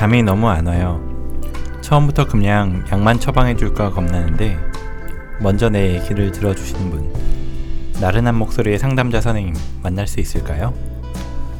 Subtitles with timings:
[0.00, 0.98] 잠이 너무 안 와요.
[1.82, 4.56] 처음부터 그냥 약만 처방해 줄까 겁나는데
[5.40, 7.12] 먼저 내 얘기를 들어주시는 분
[8.00, 10.72] 나른한 목소리의 상담자 선생님 만날 수 있을까요?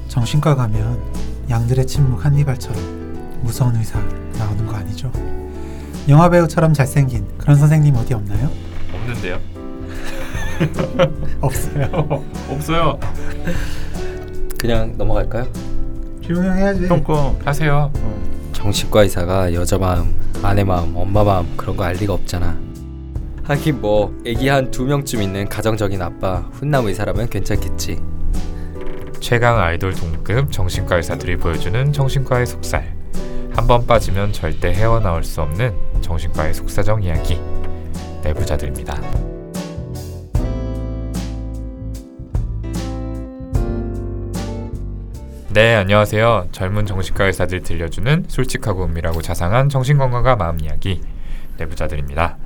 [0.09, 1.03] 정신과 가면
[1.51, 3.99] 양들의 침묵 한니발처럼 무서운 의사
[4.39, 5.13] 나오는 거 아니죠?
[6.09, 8.49] 영화 배우처럼 잘생긴 그런 선생님 어디 없나요?
[8.95, 9.39] 없는데요.
[11.43, 12.25] 없어요.
[12.49, 12.99] 없어요.
[14.59, 15.47] 그냥 넘어갈까요?
[16.23, 16.89] 조용해야지.
[16.89, 17.93] 똥꼬 하세요.
[18.65, 22.59] 정신과 의사가 여자 마음, 아내 마음, 엄마 마음 그런 거 알 리가 없잖아.
[23.45, 27.99] 하긴 뭐 애기 한 두 명쯤 있는 가정적인 아빠 훈남 의사라면 괜찮겠지.
[29.19, 32.95] 최강 아이돌 동급 정신과 의사들이 보여주는 정신과의 속살.
[33.55, 37.41] 한번 빠지면 절대 헤어나올 수 없는 정신과의 속사정 이야기.
[38.23, 39.30] 내부자들입니다.
[45.53, 46.51] 네, 안녕하세요.
[46.53, 51.01] 젊은 정신과 의사들 들려주는 솔직하고 은밀하고 자상한 정신건강과 마음 이야기
[51.59, 52.37] 내부자들입니다.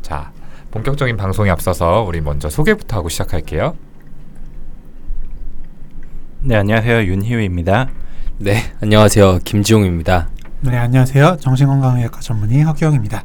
[0.00, 0.32] 자,
[0.70, 3.76] 본격적인 방송에 앞서서 우리 먼저 소개부터 하고 시작할게요.
[6.40, 7.90] 네 안녕하세요 윤희우입니다.
[8.38, 9.40] 네, 안녕하세요.
[9.44, 10.30] 김지용입니다.
[10.60, 11.36] 네 안녕하세요.
[11.40, 13.22] 정신건강의학과 전문의 허기영입니다.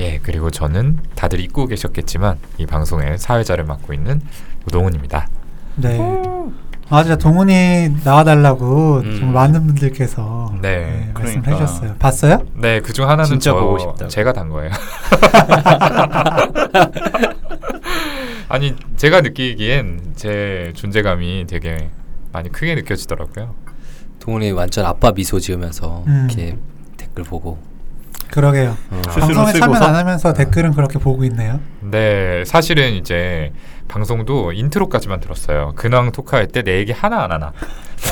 [0.00, 4.20] 예, 그리고 저는 다들 잊고 계셨겠지만 이 방송의 사회자를 맡고 있는
[4.66, 5.28] 우동훈입니다.
[5.76, 5.98] 네.
[6.88, 9.16] 아 진짜 동훈이 나와달라고 음.
[9.18, 11.50] 정말 많은 분들께서 네, 말씀을 그러니까.
[11.50, 11.94] 해주셨어요.
[11.98, 12.42] 봤어요?
[12.54, 14.08] 네, 그 중 하나는 진짜 저 보고 싶다고.
[14.08, 14.70] 제가 단 거예요.
[18.48, 21.90] 아니, 제가 느끼기엔 제 존재감이 되게
[22.32, 23.54] 많이 크게 느껴지더라고요.
[24.20, 26.28] 동훈이 완전 아빠 미소 지으면서 음.
[26.30, 26.56] 이렇게
[26.96, 27.58] 댓글 보고.
[28.30, 28.76] 그러게요.
[28.90, 29.02] 어.
[29.08, 29.74] 방송에 참여?
[29.76, 31.60] 안 하면서 댓글은 그렇게 보고 있네요.
[31.80, 33.52] 네, 사실은 이제
[33.88, 35.72] 방송도 인트로까지만 들었어요.
[35.76, 37.52] 근황 토크할 때 내 얘기 하나 안 하나.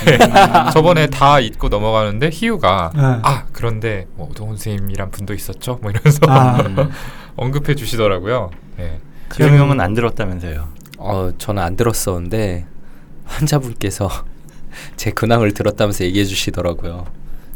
[0.07, 0.19] 네,
[0.73, 3.01] 저번에 다 잊고 넘어가는데 희우가 네.
[3.23, 5.79] 아 그런데 뭐 오동훈 선생님이란 분도 있었죠?
[5.83, 6.61] 뭐 이러면서 아.
[6.61, 6.91] 음.
[7.37, 8.51] 언급해 주시더라고요.
[8.77, 9.01] 네.
[9.35, 10.69] 지용 형은 안 들었다면서요.
[10.99, 12.67] 어, 저는 안 들었었는데
[13.25, 14.09] 환자분께서
[14.97, 17.07] 제 근황을 들었다면서 얘기해 주시더라고요.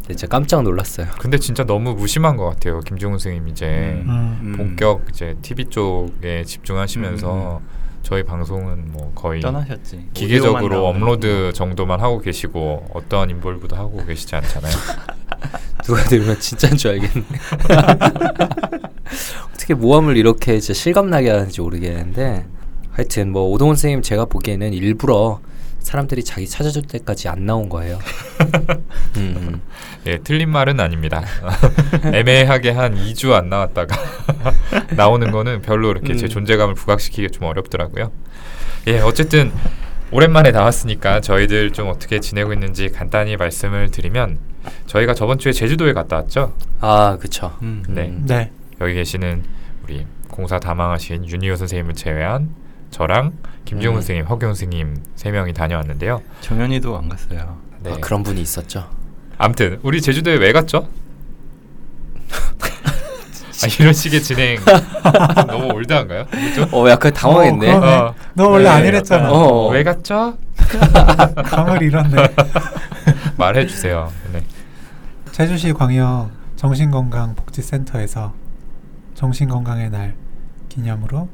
[0.07, 1.07] 진짜 깜짝 놀랐어요.
[1.19, 2.81] 근데 진짜 너무 무심한 것 같아요.
[2.81, 3.67] 김종훈 선생님 이제
[4.07, 4.39] 음.
[4.43, 4.55] 음.
[4.57, 7.61] 본격 이제 TV 쪽에 집중하시면서
[8.03, 10.09] 저희 방송은 뭐 거의 떠나셨지.
[10.15, 14.73] 기계적으로 업로드 정도만 하고 계시고 어떠한 인볼브도 하고 계시지 않잖아요.
[15.85, 17.25] 누가 들으면 진짜인 줄 알겠네.
[19.55, 22.47] 어떻게 모험을 이렇게 진짜 실감나게 하는지 모르겠는데
[22.91, 25.41] 하여튼 뭐 오동훈 선생님 제가 보기에는 일부러
[25.81, 27.99] 사람들이 자기 찾아줄 때까지 안 나온 거예요.
[29.17, 29.61] 음,
[30.07, 31.23] 예, 틀린 말은 아닙니다.
[32.13, 33.97] 애매하게 한 2주 안 나왔다가
[34.97, 36.29] 나오는 거는 별로 이렇게 제 음.
[36.29, 38.13] 존재감을 부각시키기 좀 어렵더라고요.
[38.89, 39.53] 예, 어쨌든
[40.11, 44.39] 오랜만에 나왔으니까 저희들 좀 어떻게 지내고 있는지 간단히 말씀을 드리면
[44.87, 46.55] 저희가 저번 주에 제주도에 갔다 왔죠.
[46.81, 47.57] 아 그쵸.
[47.63, 47.83] 음.
[47.89, 48.07] 네.
[48.07, 48.25] 음.
[48.27, 48.51] 네.
[48.81, 49.45] 여기 계시는
[49.85, 52.55] 우리 공사 다망하신 윤희호 선생님을 제외한
[52.91, 53.33] 저랑
[53.65, 54.01] 김종훈 음.
[54.01, 56.23] 선생님, 허경 선생님 세 명이 다녀왔는데요.
[56.41, 57.59] 정현이도 안 갔어요.
[57.83, 57.93] 네.
[57.93, 58.89] 아, 그런 분이 있었죠.
[59.37, 60.89] 아무튼 우리 제주도에 왜 갔죠?
[62.31, 64.59] 아, 이런 식의 진행
[65.47, 66.27] 너무 올드한가요?
[66.27, 66.69] 그죠?
[66.73, 67.73] 어 약간 당황했네.
[67.73, 67.79] 어.
[67.81, 68.15] 어.
[68.35, 69.25] 너 원래 네, 아니랬잖아.
[69.25, 69.69] 약간 어.
[69.69, 70.37] 왜 갔죠?
[71.45, 72.17] 감을 잃었네.
[73.37, 74.11] 말해 주세요.
[74.33, 74.43] 네.
[75.33, 78.33] 제주시 광역 정신건강복지센터에서
[79.15, 80.15] 정신건강의 날
[80.69, 81.29] 기념으로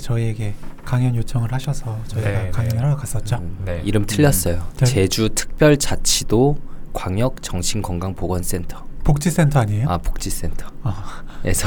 [0.00, 0.54] 저희에게
[0.84, 2.82] 강연 요청을 하셔서 저희가 네, 강연을 네.
[2.82, 3.36] 하러 갔었죠.
[3.36, 3.80] 음, 네.
[3.84, 4.66] 이름 틀렸어요.
[4.78, 4.86] 네.
[4.86, 6.56] 제주 특별자치도
[6.92, 8.84] 광역 정신건강보건센터.
[9.04, 9.88] 복지센터 아니에요?
[9.88, 10.66] 아 복지센터.
[10.84, 11.22] 아.
[11.44, 11.66] 에서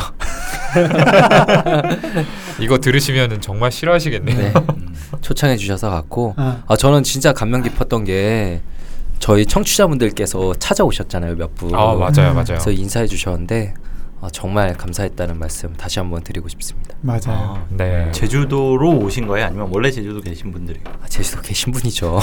[2.61, 4.37] 이거 들으시면은 정말 싫어하시겠네요.
[4.37, 4.95] 네, 음.
[5.21, 6.63] 초청해 주셔서 갔고 아.
[6.67, 8.61] 아 저는 진짜 감명 깊었던 게
[9.19, 11.73] 저희 청취자분들께서 찾아오셨잖아요 몇 분.
[11.75, 12.35] 아 맞아요, 음.
[12.35, 12.45] 맞아요.
[12.45, 13.73] 그래서 인사해 주셨는데
[14.21, 16.95] 아, 정말 감사했다는 말씀 다시 한번 드리고 싶습니다.
[17.01, 17.19] 맞아요.
[17.27, 18.11] 아, 네.
[18.11, 19.47] 제주도로 오신 거예요?
[19.47, 20.83] 아니면 원래 제주도 계신 분들이요?
[21.01, 22.19] 아, 제주도 계신 분이죠.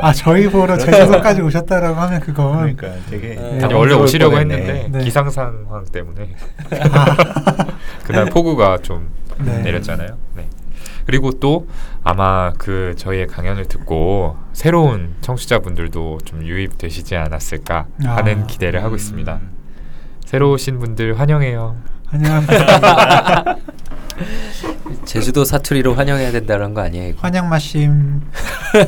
[0.00, 3.38] 아 저희 보러 제주도까지 오셨다라고 하면 그건 그러니까 되게 네.
[3.38, 4.54] 아니, 당황스러울 원래 오시려고 뻔했네.
[4.54, 5.04] 했는데 네.
[5.04, 6.34] 기상 상황 때문에
[8.06, 9.58] 그날 폭우가 좀 네.
[9.62, 10.16] 내렸잖아요.
[10.36, 10.48] 네.
[11.04, 11.66] 그리고 또
[12.04, 18.46] 아마 그 저희의 강연을 듣고 새로운 청취자분들도 좀 유입되시지 않았을까 하는 아.
[18.46, 19.34] 기대를 하고 있습니다.
[19.34, 19.61] 음.
[20.32, 21.76] 새로 오신 분들 환영해요.
[22.10, 23.56] 안녕합니다.
[25.04, 27.10] 제주도 사투리로 환영해야 된다는 거 아니에요?
[27.10, 27.18] 이거?
[27.20, 28.22] 환영 마심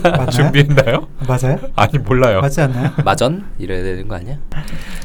[0.03, 0.27] 맞나요?
[0.33, 1.07] 준비했나요?
[1.29, 1.59] 맞아요?
[1.77, 2.41] 아니 몰라요.
[2.41, 2.93] 맞지 않나요?
[3.05, 4.39] 마전 이래야 되는 거 아니야?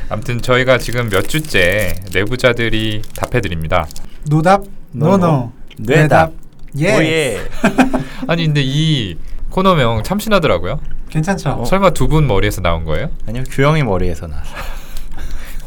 [0.08, 3.86] 아무튼 저희가 지금 몇 주째 뇌부자들이 답해드립니다.
[4.30, 4.64] 노답
[4.94, 5.52] no no.
[5.78, 6.32] 뇌답
[6.78, 7.40] 예 오예.
[8.28, 9.18] 아니 근데 이
[9.50, 10.80] 코너명 참신하더라고요.
[11.10, 11.50] 괜찮죠?
[11.50, 11.66] 어.
[11.66, 13.10] 설마 두 분 머리에서 나온 거예요?
[13.28, 14.56] 아니요 규형이 머리에서 나왔어.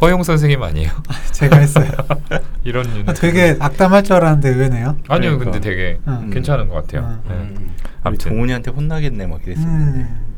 [0.03, 0.91] 허규형 선생님 아니에요?
[1.31, 1.89] 제가 했어요.
[2.65, 4.99] 이런 아, 되게 악담할 줄 알았는데 의외네요.
[5.07, 5.45] 아니요, 그러니까.
[5.45, 6.29] 근데 되게 음.
[6.31, 7.23] 괜찮은 것 같아요.
[7.25, 7.29] 음.
[7.29, 7.35] 네.
[7.35, 7.75] 음.
[8.03, 10.35] 아무튼 동훈이한테 혼나겠네 막 이랬었는데 음.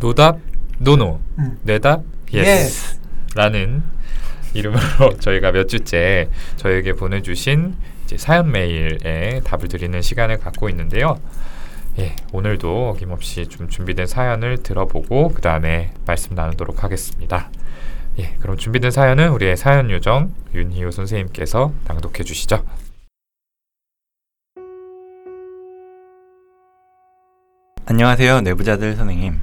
[0.00, 0.38] 노답
[0.78, 1.58] no no, 음.
[1.62, 2.02] 뇌답
[2.32, 2.48] yes.
[2.48, 3.00] Yes.
[3.36, 3.84] 라는
[4.54, 11.20] 이름으로 저희가 몇 주째 저에게 보내주신 이제 사연 메일에 답을 드리는 시간을 갖고 있는데요.
[12.00, 17.50] 예, 오늘도 어김없이 좀 준비된 사연을 들어보고 그 다음에 말씀 나누도록 하겠습니다.
[18.20, 22.62] 예, 그럼 준비된 사연은 우리의 사연 요정 윤희우 선생님께서 낭독해 주시죠.
[27.86, 29.40] 안녕하세요 내부자들 선생님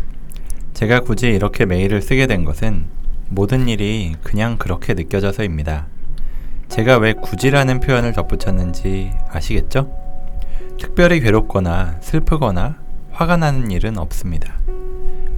[0.74, 2.86] 제가 굳이 이렇게 메일을 쓰게 된 것은
[3.30, 5.88] 모든 일이 그냥 그렇게 느껴져서입니다
[6.70, 9.92] 제가 왜 굳이라는 표현을 덧붙였는지 아시겠죠?
[10.80, 12.78] 특별히 괴롭거나 슬프거나
[13.12, 14.54] 화가 나는 일은 없습니다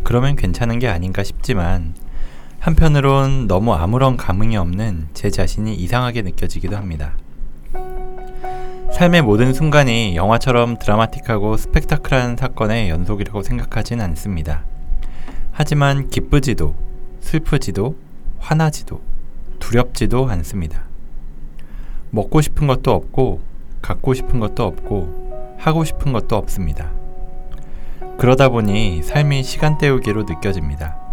[0.03, 1.95] 그러면 괜찮은 게 아닌가 싶지만
[2.59, 7.13] 한편으론 너무 아무런 감흥이 없는 제 자신이 이상하게 느껴지기도 합니다
[8.91, 14.65] 삶의 모든 순간이 영화처럼 드라마틱하고 스펙타클한 사건의 연속이라고 생각하진 않습니다.
[15.53, 16.75] 하지만 기쁘지도,
[17.21, 17.95] 슬프지도,
[18.39, 18.99] 화나지도,
[19.59, 20.83] 두렵지도 않습니다.
[22.09, 23.41] 먹고 싶은 것도 없고,
[23.81, 26.91] 갖고 싶은 것도 없고, 하고 싶은 것도 없습니다.
[28.17, 31.08] 그러다 보니 삶이 시간 때우기로 느껴집니다.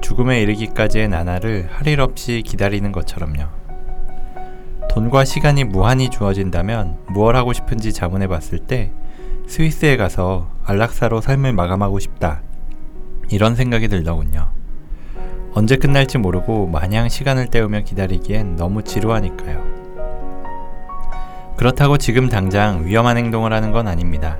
[0.00, 3.44] 죽음에 이르기까지의 나날을 할 일 없이 기다리는 것처럼요.
[4.90, 8.92] 돈과 시간이 무한히 주어진다면 무얼 하고 싶은지 자문해 봤을 때
[9.46, 12.42] 스위스에 가서 안락사로 삶을 마감하고 싶다.
[13.30, 14.50] 이런 생각이 들더군요.
[15.52, 19.64] 언제 끝날지 모르고 마냥 시간을 때우며 기다리기엔 너무 지루하니까요.
[21.56, 24.38] 그렇다고 지금 당장 위험한 행동을 하는 건 아닙니다.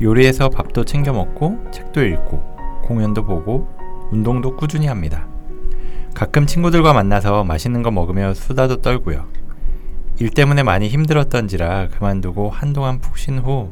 [0.00, 3.68] 요리해서 밥도 챙겨 먹고 책도 읽고 공연도 보고
[4.10, 5.26] 운동도 꾸준히 합니다.
[6.14, 9.26] 가끔 친구들과 만나서 맛있는 거 먹으며 수다도 떨고요.
[10.18, 13.70] 일 때문에 많이 힘들었던지라 그만두고 한동안 푹 쉰 후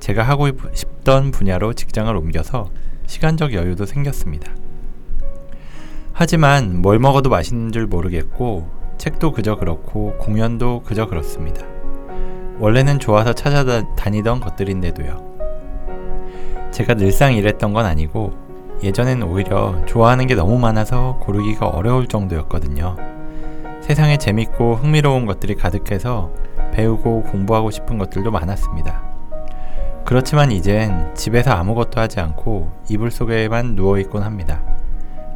[0.00, 2.70] 제가 하고 싶던 분야로 직장을 옮겨서
[3.06, 4.52] 시간적 여유도 생겼습니다.
[6.12, 11.64] 하지만 뭘 먹어도 맛있는 줄 모르겠고 책도 그저 그렇고 공연도 그저 그렇습니다.
[12.58, 15.34] 원래는 좋아서 찾아다니던 것들인데도요.
[16.72, 18.43] 제가 늘상 이랬던 건 아니고
[18.82, 22.96] 예전엔 오히려 좋아하는 게 너무 많아서 고르기가 어려울 정도였거든요.
[23.80, 26.30] 세상에 재밌고 흥미로운 것들이 가득해서
[26.72, 29.02] 배우고 공부하고 싶은 것들도 많았습니다.
[30.04, 34.62] 그렇지만 이젠 집에서 아무것도 하지 않고 이불 속에만 누워있곤 합니다.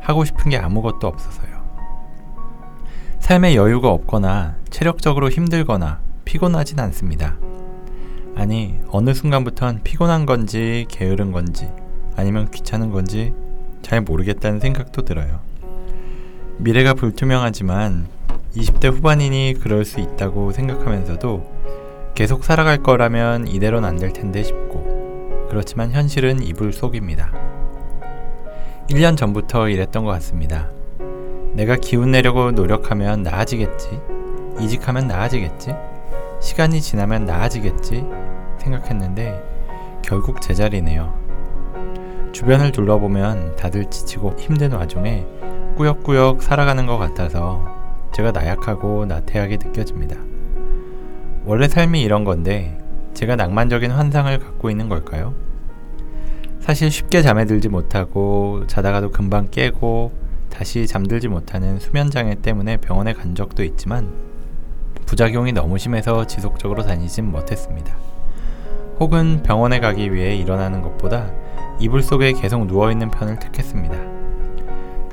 [0.01, 1.59] 하고 싶은 게 아무것도 없어서요.
[3.21, 7.37] 삶에 여유가 없거나 체력적으로 힘들거나 피곤하진 않습니다.
[8.37, 11.71] 아니, 어느 순간부턴 피곤한 건지 게으른 건지
[12.19, 13.33] 아니면 귀찮은 건지
[13.81, 15.39] 잘 모르겠다는 생각도 들어요.
[16.57, 18.09] 미래가 불투명하지만
[18.57, 21.59] 20대 후반이니 그럴 수 있다고 생각하면서도
[22.17, 27.33] 계속 살아갈 거라면 이대로는 안 될 텐데 싶고 그렇지만 현실은 이불 속입니다.
[28.91, 30.69] 1년 전부터 이랬던 것 같습니다.
[31.53, 34.01] 내가 기운 내려고 노력하면 나아지겠지.
[34.61, 35.73] 이직하면 나아지겠지.
[36.41, 38.05] 시간이 지나면 나아지겠지.
[38.59, 39.41] 생각했는데
[40.03, 41.28] 결국 제자리네요.
[42.39, 45.27] 주변을 둘러보면 다들 지치고 힘든 와중에
[45.75, 47.67] 꾸역꾸역 살아가는 것 같아서
[48.13, 50.15] 제가 나약하고 나태하게 느껴집니다.
[51.45, 52.79] 원래 삶이 이런 건데
[53.13, 55.35] 제가 낭만적인 환상을 갖고 있는 걸까요?
[56.61, 60.13] 사실 쉽게 잠에 들지 못하고 자다가도 금방 깨고
[60.49, 64.13] 다시 잠들지 못하는 수면 장애 때문에 병원에 간 적도 있지만
[65.07, 67.97] 부작용이 너무 심해서 지속적으로 다니진 못했습니다.
[69.01, 71.33] 혹은 병원에 가기 위해 일어나는 것보다
[71.81, 73.97] 이불 속에 계속 누워있는 편을 택했습니다.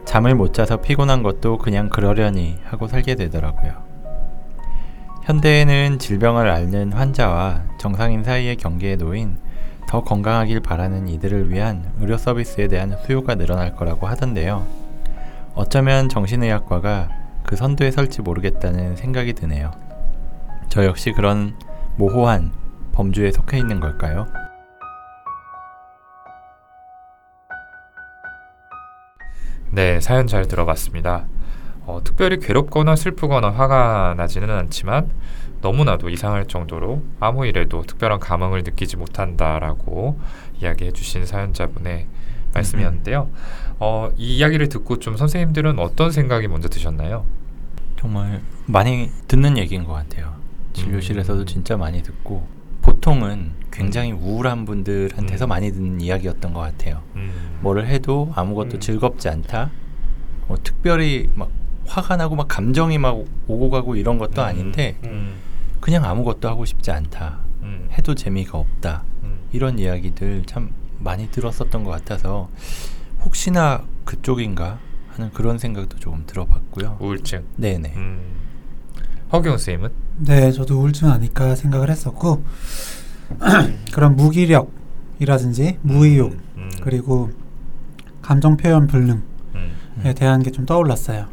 [0.06, 3.74] 잠을 못 자서 피곤한 것도 그냥 그러려니 하고 살게 되더라고요.
[5.24, 9.38] 현대에는 질병을 앓는 환자와 정상인 사이의 경계에 놓인
[9.88, 14.66] 더 건강하길 바라는 이들을 위한 의료 서비스에 대한 수요가 늘어날 거라고 하던데요.
[15.54, 17.10] 어쩌면 정신의학과가
[17.44, 19.72] 그 선두에 설지 모르겠다는 생각이 드네요.
[20.70, 21.56] 저 역시 그런
[21.98, 22.52] 모호한
[22.92, 24.45] 범주에 속해 있는 걸까요?
[29.76, 31.26] 네, 사연 잘 들어봤습니다.
[31.86, 35.12] 어, 특별히 괴롭거나 슬프거나 화가 나지는 않지만
[35.60, 40.18] 너무나도 이상할 정도로 아무 일에도 특별한 감흥을 느끼지 못한다라고
[40.62, 42.08] 이야기해 주신 사연자분의
[42.54, 43.30] 말씀이었는데요.
[43.80, 47.26] 어, 이 이야기를 듣고 좀 선생님들은 어떤 생각이 먼저 드셨나요?
[48.00, 50.36] 정말 많이 듣는 얘기인 것 같아요.
[50.72, 51.46] 진료실에서도 음.
[51.46, 52.48] 진짜 많이 듣고
[52.86, 55.50] 보통은 굉장히 우울한 분들한테서 음.
[55.50, 57.02] 많이 듣는 이야기였던 것 같아요.
[57.16, 57.58] 음.
[57.62, 58.80] 뭐를 해도 아무것도 음.
[58.80, 59.72] 즐겁지 않다.
[60.48, 61.50] 뭐 특별히 막
[61.88, 64.48] 화가 나고 막 감정이 막 오고 가고 이런 것도 음.
[64.48, 65.36] 아닌데 음.
[65.82, 67.40] 그냥 아무것도 하고 싶지 않다.
[67.64, 67.90] 음.
[67.92, 69.04] 해도 재미가 없다.
[69.24, 69.40] 음.
[69.52, 72.50] 이런 이야기들 참 많이 들었었던 것 같아서
[73.24, 76.98] 혹시나 그쪽인가 하는 그런 생각도 조금 들어봤고요.
[77.00, 77.44] 우울증.
[77.56, 77.94] 네네.
[79.36, 79.40] 음.
[79.40, 79.90] 허경 선생님은?
[80.20, 82.44] 네, 저도 우울증 아닐까 생각을 했었고
[83.94, 86.70] 그런 무기력이라든지 무의욕 음.
[86.82, 87.30] 그리고
[88.22, 89.20] 감정 표현 불능에
[89.56, 90.14] 음.
[90.16, 91.28] 대한 게 좀 떠올랐어요.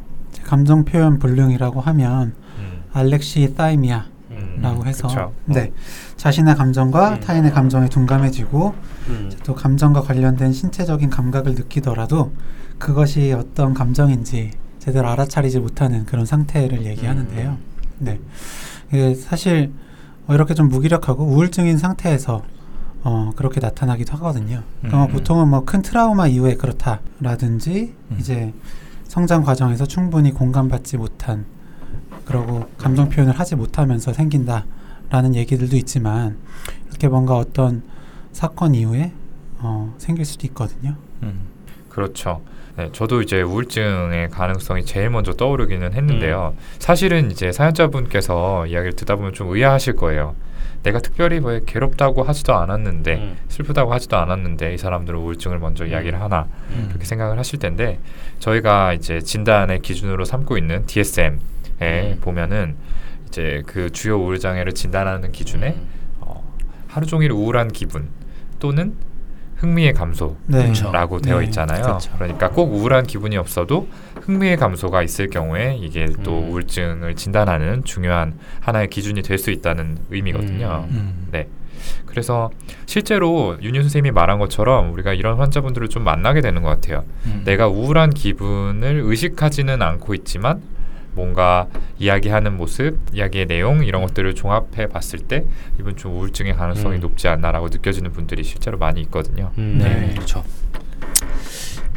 [0.45, 2.83] 감정 표현 불능이라고 하면 음.
[2.93, 4.07] 알렉시 사이미아
[4.61, 4.87] 라고 음.
[4.87, 5.33] 해서 그쵸.
[5.47, 5.73] 네
[6.17, 7.21] 자신의 감정과 음.
[7.21, 8.75] 타인의 감정에 둔감해지고
[9.09, 9.31] 음.
[9.45, 12.33] 또 감정과 관련된 신체적인 감각을 느끼더라도
[12.79, 17.57] 그것이 어떤 감정인지 제대로 알아차리지 못하는 그런 상태를 얘기하는데요.
[18.03, 18.21] 네,
[18.89, 19.73] 이게 사실
[20.27, 22.43] 어, 이렇게 좀 무기력하고 우울증인 상태에서
[23.05, 24.63] 어, 그렇게 나타나기도 하거든요.
[24.81, 25.13] 그러니까 음.
[25.13, 28.17] 보통은 뭐 큰 트라우마 이후에 그렇다라든지 음.
[28.21, 28.53] 이제
[29.05, 31.45] 성장 과정에서 충분히 공감받지 못한
[32.25, 36.37] 그러고 감정 표현을 하지 못하면서 생긴다라는 얘기들도 있지만
[36.89, 37.83] 이렇게 뭔가 어떤
[38.33, 39.13] 사건 이후에
[39.59, 40.97] 어, 생길 수도 있거든요.
[41.23, 41.41] 음.
[41.89, 42.41] 그렇죠.
[42.77, 46.55] 네, 저도 이제 우울증의 가능성이 제일 먼저 떠오르기는 했는데요.
[46.79, 50.35] 사실은 이제 사연자분께서 이야기를 듣다 보면 좀 의아하실 거예요.
[50.83, 53.37] 내가 특별히 뭐 괴롭다고 하지도 않았는데 음.
[53.49, 56.87] 슬프다고 하지도 않았는데 이 사람들은 우울증을 먼저 이야기를 하나 음.
[56.89, 58.01] 그렇게 생각을 하실 텐데
[58.41, 61.39] 저희가 이제 진단의 기준으로 삼고 있는 DSM에
[61.83, 62.19] 음.
[62.21, 62.77] 보면은
[63.29, 65.89] 이제 그 주요 우울 장애를 진단하는 기준에 음.
[66.21, 66.43] 어,
[66.89, 68.09] 하루 종일 우울한 기분
[68.59, 68.97] 또는
[69.63, 70.73] 흥미의 감소라고 네.
[70.73, 71.19] 그렇죠.
[71.21, 71.83] 되어 네, 있잖아요.
[71.83, 72.13] 그렇죠.
[72.17, 73.89] 그러니까 꼭 우울한 기분이 없어도
[74.23, 76.51] 흥미의 감소가 있을 경우에 이게 또 음.
[76.51, 80.87] 우울증을 진단하는 중요한 하나의 기준이 될 수 있다는 의미거든요.
[80.91, 81.29] 음.
[81.33, 81.49] 네.
[82.07, 82.51] 그래서
[82.87, 87.05] 실제로 윤유 선생님이 말한 것처럼 우리가 이런 환자분들을 좀 만나게 되는 것 같아요.
[87.27, 87.43] 음.
[87.45, 90.61] 내가 우울한 기분을 의식하지는 않고 있지만
[91.15, 95.45] 뭔가 이야기하는 모습, 이야기의 내용 이런 것들을 종합해 봤을 때
[95.79, 97.01] 이분 좀 우울증의 가능성이 음.
[97.01, 99.51] 높지 않나라고 느껴지는 분들이 실제로 많이 있거든요.
[99.59, 100.11] 음, 네.
[100.15, 100.43] 그렇죠.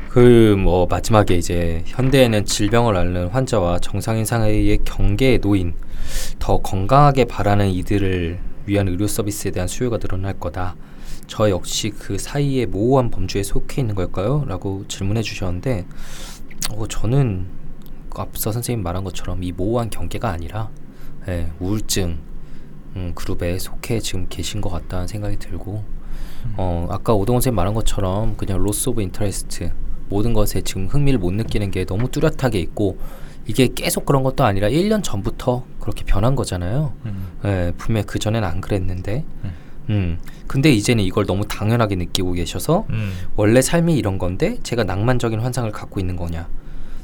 [0.10, 5.74] 그 뭐 마지막에 이제 현대에는 질병을 앓는 환자와 정상인 사이의 경계에 놓인
[6.40, 10.76] 더 건강하게 바라는 이들을 위한 의료 서비스에 대한 수요가 늘어날 거다.
[11.28, 14.44] 저 역시 그 사이의 모호한 범주에 속해 있는 걸까요?
[14.48, 15.86] 라고 질문해 주셨는데
[16.72, 17.55] 어, 저는 그
[18.22, 20.70] 앞서 선생님 말한 것처럼 이 모호한 경계가 아니라
[21.28, 22.18] 예, 우울증
[22.96, 25.84] 음, 그룹에 속해 지금 계신 것 같다는 생각이 들고
[26.58, 29.72] 어, 아까 오동훈 선생님 말한 것처럼 그냥 loss of interest
[30.10, 32.98] 모든 것에 지금 흥미를 못 느끼는 게 너무 뚜렷하게 있고
[33.48, 36.94] 이게 계속 그런 것도 아니라 1년 전부터 그렇게 변한 거잖아요.
[37.06, 37.28] 음.
[37.46, 39.24] 예, 분명 그 전엔 안 그랬는데.
[39.44, 39.54] 음.
[39.90, 40.18] 음.
[40.48, 43.14] 근데 이제는 이걸 너무 당연하게 느끼고 계셔서 음.
[43.36, 46.48] 원래 삶이 이런 건데 제가 낭만적인 환상을 갖고 있는 거냐?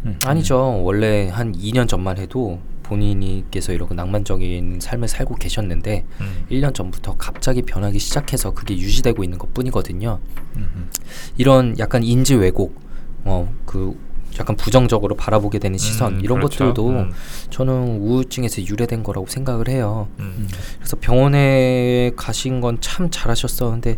[0.06, 0.18] 음.
[0.26, 0.82] 아니죠.
[0.84, 6.46] 원래 한 2년 전만 해도 본인이께서 이렇게 낭만적인 삶을 살고 계셨는데 음.
[6.52, 10.20] 1년 전부터 갑자기 변하기 시작해서 그게 유지되고 있는 것 뿐이거든요.
[10.58, 10.70] 음.
[10.76, 10.90] 음.
[11.38, 12.76] 이런 약간 인지 왜곡,
[13.24, 13.98] 어, 그
[14.40, 16.66] 약간 부정적으로 바라보게 되는 시선 음, 이런 그렇죠.
[16.66, 17.12] 것들도 음.
[17.50, 20.08] 저는 우울증에서 유래된 거라고 생각을 해요.
[20.20, 20.48] 음.
[20.78, 23.98] 그래서 병원에 가신 건 참 잘하셨었는데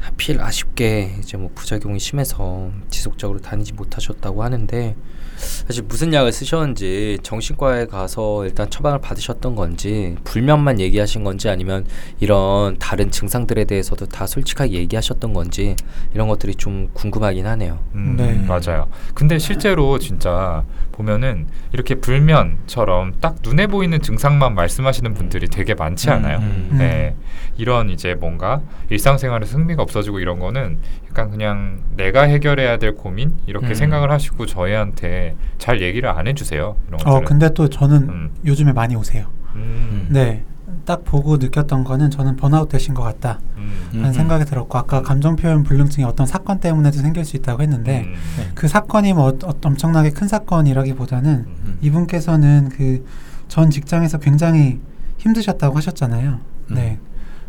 [0.00, 4.96] 하필 아쉽게 이제 뭐 부작용이 심해서 지속적으로 다니지 못하셨다고 하는데
[5.40, 11.86] 사실 무슨 약을 쓰셨는지 정신과에 가서 일단 처방을 받으셨던 건지 불면만 얘기하신 건지 아니면
[12.20, 15.76] 이런 다른 증상들에 대해서도 다 솔직하게 얘기하셨던 건지
[16.14, 17.78] 이런 것들이 좀 궁금하긴 하네요.
[17.94, 18.34] 음, 네.
[18.46, 18.88] 맞아요.
[19.14, 20.64] 근데 실제로 진짜
[21.00, 26.38] 보면은 이렇게 불면처럼 딱 눈에 보이는 증상만 말씀하시는 분들이 되게 많지 않아요?
[26.38, 26.68] 음.
[26.72, 26.78] 음.
[26.78, 27.16] 네.
[27.56, 30.78] 이런 이제 뭔가 일상생활에서 흥미가 없어지고 이런 거는
[31.08, 33.74] 약간 그냥 내가 해결해야 될 고민 이렇게 음.
[33.74, 36.76] 생각을 하시고 저희한테 잘 얘기를 안 해주세요.
[36.88, 37.24] 이런 어 것들은.
[37.24, 38.30] 근데 또 저는 음.
[38.44, 39.26] 요즘에 많이 오세요.
[39.54, 40.06] 음.
[40.10, 40.44] 네,
[40.84, 43.38] 딱 보고 느꼈던 거는 저는 번아웃 되신 것 같다.
[43.56, 43.70] 음.
[43.92, 44.12] 라는 음.
[44.12, 48.14] 생각이 들었고 아까 감정 표현 불능증이 어떤 사건 때문에도 생길 수 있다고 했는데 음.
[48.38, 48.50] 네.
[48.54, 51.78] 그 사건이 뭐 어, 엄청나게 큰 사건이라기보다는 음.
[51.80, 53.04] 이분께서는 그
[53.50, 54.78] 전 직장에서 굉장히
[55.18, 56.38] 힘드셨다고 하셨잖아요.
[56.70, 56.74] 음.
[56.74, 56.98] 네.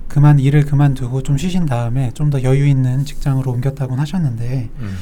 [0.07, 4.95] 그만 일을 그만두고 좀 쉬신 다음에 좀 더 여유 있는 직장으로 옮겼다고 하셨는데 음.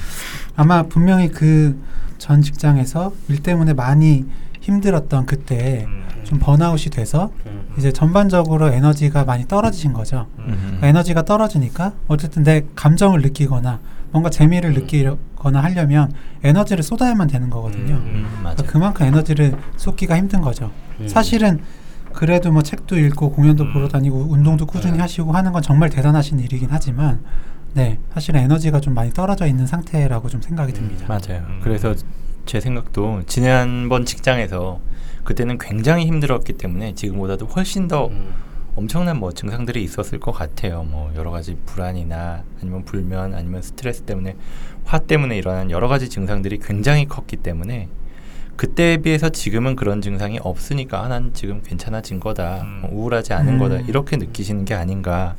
[0.56, 1.80] 아마 분명히 그
[2.20, 4.26] 전 직장에서 일 때문에 많이
[4.70, 6.04] 힘들었던 그때 음.
[6.24, 7.74] 좀 번아웃이 돼서 음.
[7.78, 10.28] 이제 전반적으로 에너지가 많이 떨어지신 거죠.
[10.40, 10.80] 음.
[10.82, 13.80] 에너지가 떨어지니까 어쨌든 내 감정을 느끼거나
[14.12, 14.76] 뭔가 재미를 음.
[14.76, 16.12] 느끼거나 하려면
[16.44, 17.96] 에너지를 쏟아야만 되는 거거든요.
[17.96, 18.26] 음.
[18.26, 18.38] 음.
[18.40, 20.72] 그러니까 그만큼 에너지를 쏟기가 힘든 거죠.
[21.00, 21.08] 음.
[21.08, 21.60] 사실은
[22.14, 23.74] 그래도 뭐 책도 읽고 공연도 음.
[23.74, 25.02] 보러 다니고 운동도 꾸준히 네.
[25.02, 27.20] 하시고 하는 건 정말 대단하신 일이긴 하지만
[27.74, 31.06] 네, 사실 에너지가 좀 많이 떨어져 있는 상태라고 좀 생각이 듭니다.
[31.08, 31.44] 맞아요.
[31.48, 31.60] 음.
[31.64, 31.94] 그래서
[32.50, 34.80] 제 생각도 지난번 직장에서
[35.24, 38.34] 그때는 굉장히 힘들었기 때문에 지금보다도 훨씬 더 음.
[38.76, 40.82] 엄청난 뭐 증상들이 있었을 것 같아요.
[40.82, 44.36] 뭐 여러 가지 불안이나 아니면 불면 아니면 스트레스 때문에
[44.84, 47.88] 화 때문에 일어난 여러 가지 증상들이 굉장히 컸기 때문에
[48.56, 52.64] 그때에 비해서 지금은 그런 증상이 없으니까 아, 난 지금 괜찮아진 거다.
[52.64, 52.80] 음.
[52.82, 53.60] 뭐 우울하지 않은 음.
[53.60, 53.76] 거다.
[53.82, 55.36] 이렇게 느끼시는 게 아닌가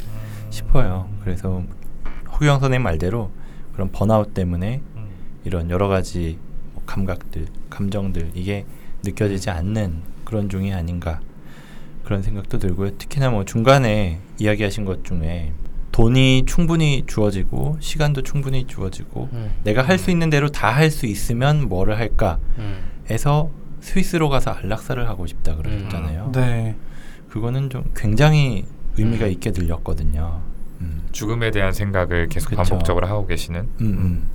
[0.51, 1.09] 싶어요.
[1.25, 1.65] 그래서
[2.35, 3.33] 허규영 선생님 말대로
[3.73, 5.09] 그런 번아웃 때문에 음.
[5.43, 6.50] 이런 여러 가지 뭐
[6.95, 8.67] 감각들, 감정들 이게
[9.05, 11.21] 느껴지지 않는 그런 중이 아닌가
[12.05, 12.99] 그런 생각도 들고요.
[12.99, 15.53] 특히나 뭐 중간에 이야기하신 것 중에
[15.93, 19.53] 돈이 충분히 주어지고 시간도 충분히 주어지고 음.
[19.63, 22.81] 내가 할 수 있는 대로 다 할 수 있으면 뭐를 할까 음.
[23.09, 26.33] 해서 스위스로 가서 안락사를 하고 싶다 그러셨잖아요.
[26.35, 26.75] 네,
[27.29, 28.65] 그거는 좀 굉장히
[28.97, 29.31] 의미가 음.
[29.31, 30.43] 있게 들렸거든요.
[30.81, 31.03] 음.
[31.13, 32.57] 죽음에 대한 생각을 계속 그쵸.
[32.63, 33.61] 반복적으로 하고 계시는.
[33.61, 34.29] 음, 음.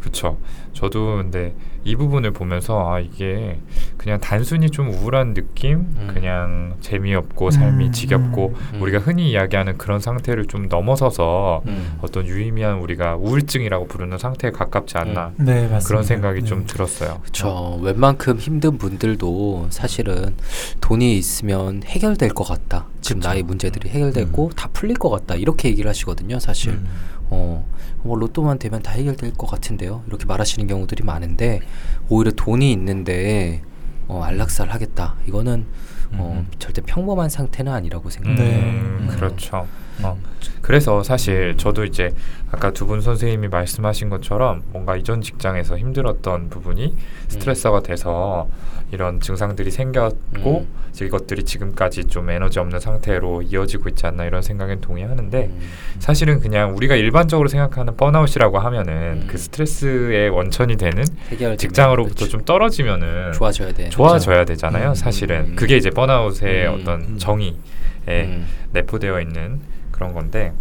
[0.00, 0.38] 그렇죠.
[0.72, 1.54] 저도 근데
[1.86, 3.60] 이 부분을 보면서 아 이게
[3.96, 6.10] 그냥 단순히 좀 우울한 느낌, 음.
[6.12, 8.82] 그냥 재미없고 삶이 음, 지겹고 음.
[8.82, 11.98] 우리가 흔히 이야기하는 그런 상태를 좀 넘어서서 음.
[12.02, 15.78] 어떤 유의미한 우리가 우울증이라고 부르는 상태에 가깝지 않나 네 맞습니다.
[15.86, 16.46] 그런 생각이 네.
[16.46, 17.18] 좀 들었어요.
[17.22, 17.78] 그렇죠.
[17.82, 20.34] 웬만큼 힘든 분들도 사실은
[20.80, 22.86] 돈이 있으면 해결될 것 같다.
[23.00, 23.28] 지금 그쵸.
[23.28, 25.34] 나의 문제들이 해결되고 다 풀릴 것 같다.
[25.34, 26.38] 이렇게 얘기를 하시거든요.
[26.38, 26.72] 사실.
[26.72, 26.86] 음.
[27.28, 27.66] 어,
[28.02, 30.04] 뭐 로또만 되면 다 해결될 것 같은데요.
[30.06, 31.60] 이렇게 말하시는 경우들이 많은데
[32.08, 33.62] 오히려 돈이 있는데
[34.08, 35.14] 어, 안락사를 하겠다.
[35.26, 35.66] 이거는
[36.12, 36.46] 어, 음.
[36.58, 38.36] 절대 평범한 상태는 아니라고 음, 생각해요.
[39.10, 39.16] 네.
[39.16, 39.66] 그렇죠.
[40.02, 40.16] 어.
[40.62, 42.10] 그래서 사실 저도 이제
[42.52, 46.94] 아까 두 분 선생님이 말씀하신 것처럼 뭔가 이전 직장에서 힘들었던 부분이
[47.28, 48.48] 스트레스가 돼서
[48.96, 51.04] 이런 증상들이 생겼고 음.
[51.04, 55.60] 이것들이 지금까지 좀 에너지 없는 상태로 이어지고 있지 않나 이런 생각엔 동의하는데 음.
[55.98, 59.28] 사실은 그냥 우리가 일반적으로 생각하는 번아웃이라고 하면은 음.
[59.30, 61.04] 그 스트레스의 원천이 되는
[61.58, 63.90] 직장으로부터 좀 떨어지면은 좋아져야 돼.
[63.90, 64.90] 좋아져야 되잖아요.
[64.90, 64.94] 음.
[64.94, 65.56] 사실은 음.
[65.56, 66.74] 그게 이제 번아웃의 음.
[66.74, 67.18] 어떤 음.
[67.18, 67.52] 정의에
[68.08, 68.46] 음.
[68.72, 70.52] 내포되어 있는 그런 건데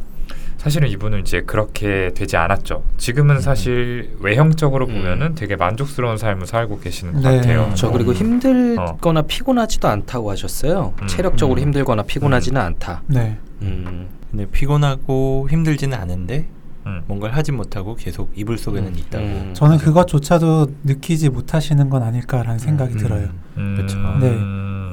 [0.65, 2.83] 사실은 이분은 이제 그렇게 되지 않았죠.
[2.97, 4.95] 지금은 사실 외형적으로 음.
[4.95, 7.37] 보면은 되게 만족스러운 삶을 살고 계시는 것 네.
[7.37, 7.71] 같아요.
[7.75, 8.13] 저 그리고 어.
[8.15, 10.95] 힘들거나 피곤하지도 않다고 하셨어요.
[10.99, 11.07] 음.
[11.07, 11.67] 체력적으로 음.
[11.67, 13.03] 힘들거나 피곤하지는 않다.
[13.05, 14.07] 네, 음.
[14.31, 16.47] 근데 피곤하고 힘들지는 않은데
[16.87, 17.03] 음.
[17.05, 18.97] 뭔가를 하지 못하고 계속 이불 속에는 음.
[18.97, 19.23] 있다고.
[19.23, 19.51] 음.
[19.53, 22.97] 저는 그것조차도 느끼지 못하시는 건 아닐까라는 생각이 음.
[22.97, 23.29] 들어요.
[23.57, 23.77] 음.
[23.77, 23.97] 그쵸.
[24.19, 24.35] 네.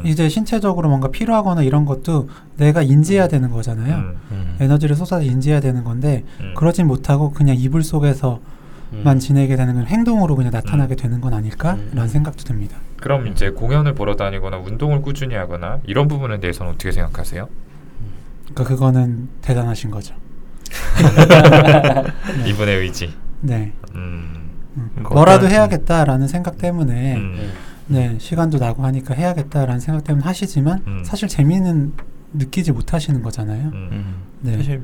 [0.04, 3.94] 이제 신체적으로 뭔가 필요하거나 이런 것도 내가 인지해야 되는 거잖아요.
[3.94, 4.16] 음.
[4.30, 4.56] 음.
[4.60, 6.54] 에너지를 쏟아서 인지해야 되는 건데 음.
[6.56, 8.40] 그러진 못하고 그냥 이불 속에서만
[8.92, 9.18] 음.
[9.18, 12.08] 지내게 되는 건 행동으로 그냥 나타나게 되는 건 아닐까라는 음.
[12.08, 12.76] 생각도 듭니다.
[13.00, 17.48] 그럼 이제 공연을 보러 다니거나 운동을 꾸준히 하거나 이런 부분에 대해서는 어떻게 생각하세요?
[18.54, 20.14] 그러니까 그거는 대단하신 거죠.
[22.34, 22.48] 네.
[22.48, 23.12] 이분의 의지.
[23.40, 23.72] 네.
[23.94, 24.50] 음.
[24.76, 24.90] 음.
[25.10, 27.52] 뭐라도 해야겠다라는 생각 때문에 음.
[27.90, 27.94] 음.
[27.94, 31.02] 네 시간도 나고 하니까 해야겠다라는 생각 때문에 하시지만 음.
[31.04, 31.92] 사실 재미는
[32.32, 33.68] 느끼지 못하시는 거잖아요.
[33.68, 33.88] 음.
[33.92, 34.14] 음.
[34.40, 34.56] 네.
[34.56, 34.82] 사실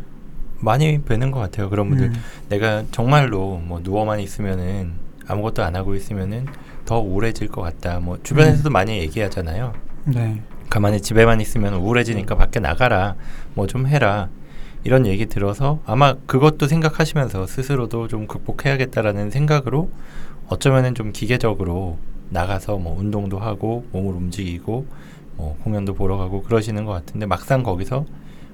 [0.61, 1.71] 많이 뵈는 것 같아요.
[1.71, 2.15] 그런 분들 음.
[2.49, 4.93] 내가 정말로 뭐 누워만 있으면은
[5.27, 6.47] 아무것도 안 하고 있으면은
[6.85, 8.01] 더 우울해질 것 같다.
[8.01, 9.73] 뭐 주변에서도 많이 얘기하잖아요.
[10.07, 10.43] 네.
[10.71, 13.15] 가만히 집에만 있으면 우울해지니까 밖에 나가라.
[13.55, 14.29] 뭐 좀 해라.
[14.85, 19.91] 이런 얘기 들어서 아마 그것도 생각하시면서 스스로도 좀 극복해야겠다라는 생각으로
[20.49, 21.99] 어쩌면은 좀 기계적으로
[22.31, 24.87] 나가서 뭐 운동도 하고 몸을 움직이고
[25.37, 28.05] 뭐 공연도 보러 가고 그러시는 것 같은데 막상 거기서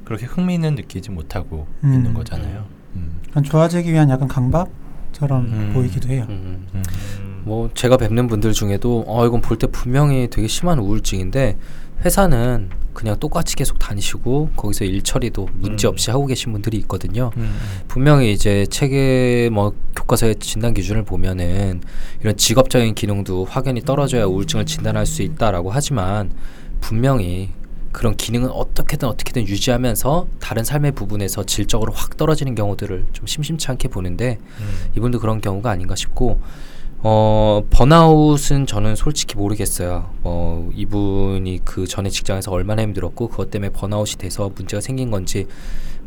[0.04, 1.94] 그렇게 흥미는 느끼지 못하고 음.
[1.94, 2.64] 있는 거잖아요.
[2.96, 3.20] 음.
[3.28, 5.70] 그건 좋아지기 위한 약간 강박처럼 음.
[5.74, 6.26] 보이기도 해요.
[6.28, 6.66] 음.
[6.74, 6.82] 음.
[6.84, 7.42] 음.
[7.44, 11.56] 뭐 제가 뵙는 분들 중에도 어 이건 볼 때 분명히 되게 심한 우울증인데
[12.04, 15.90] 회사는 그냥 똑같이 계속 다니시고 거기서 일 처리도 문제 음.
[15.90, 17.30] 없이 하고 계신 분들이 있거든요.
[17.37, 17.54] 음.
[17.88, 19.74] 분명히 이제 책의 뭐
[20.05, 21.81] 교과서의 진단 기준을 보면은
[22.21, 26.31] 이런 직업적인 기능도 확연히 떨어져야 우울증을 진단할 수 있다라고 하지만
[26.81, 27.51] 분명히
[27.93, 33.88] 그런 기능은 어떻게든 어떻게든 유지하면서 다른 삶의 부분에서 질적으로 확 떨어지는 경우들을 좀 심심치 않게
[33.88, 34.90] 보는데 음.
[34.97, 36.40] 이분도 그런 경우가 아닌가 싶고
[37.07, 40.11] 어 번아웃은 저는 솔직히 모르겠어요.
[40.23, 45.47] 어 이분이 그 전에 직장에서 얼마나 힘들었고 그것 때문에 번아웃이 돼서 문제가 생긴 건지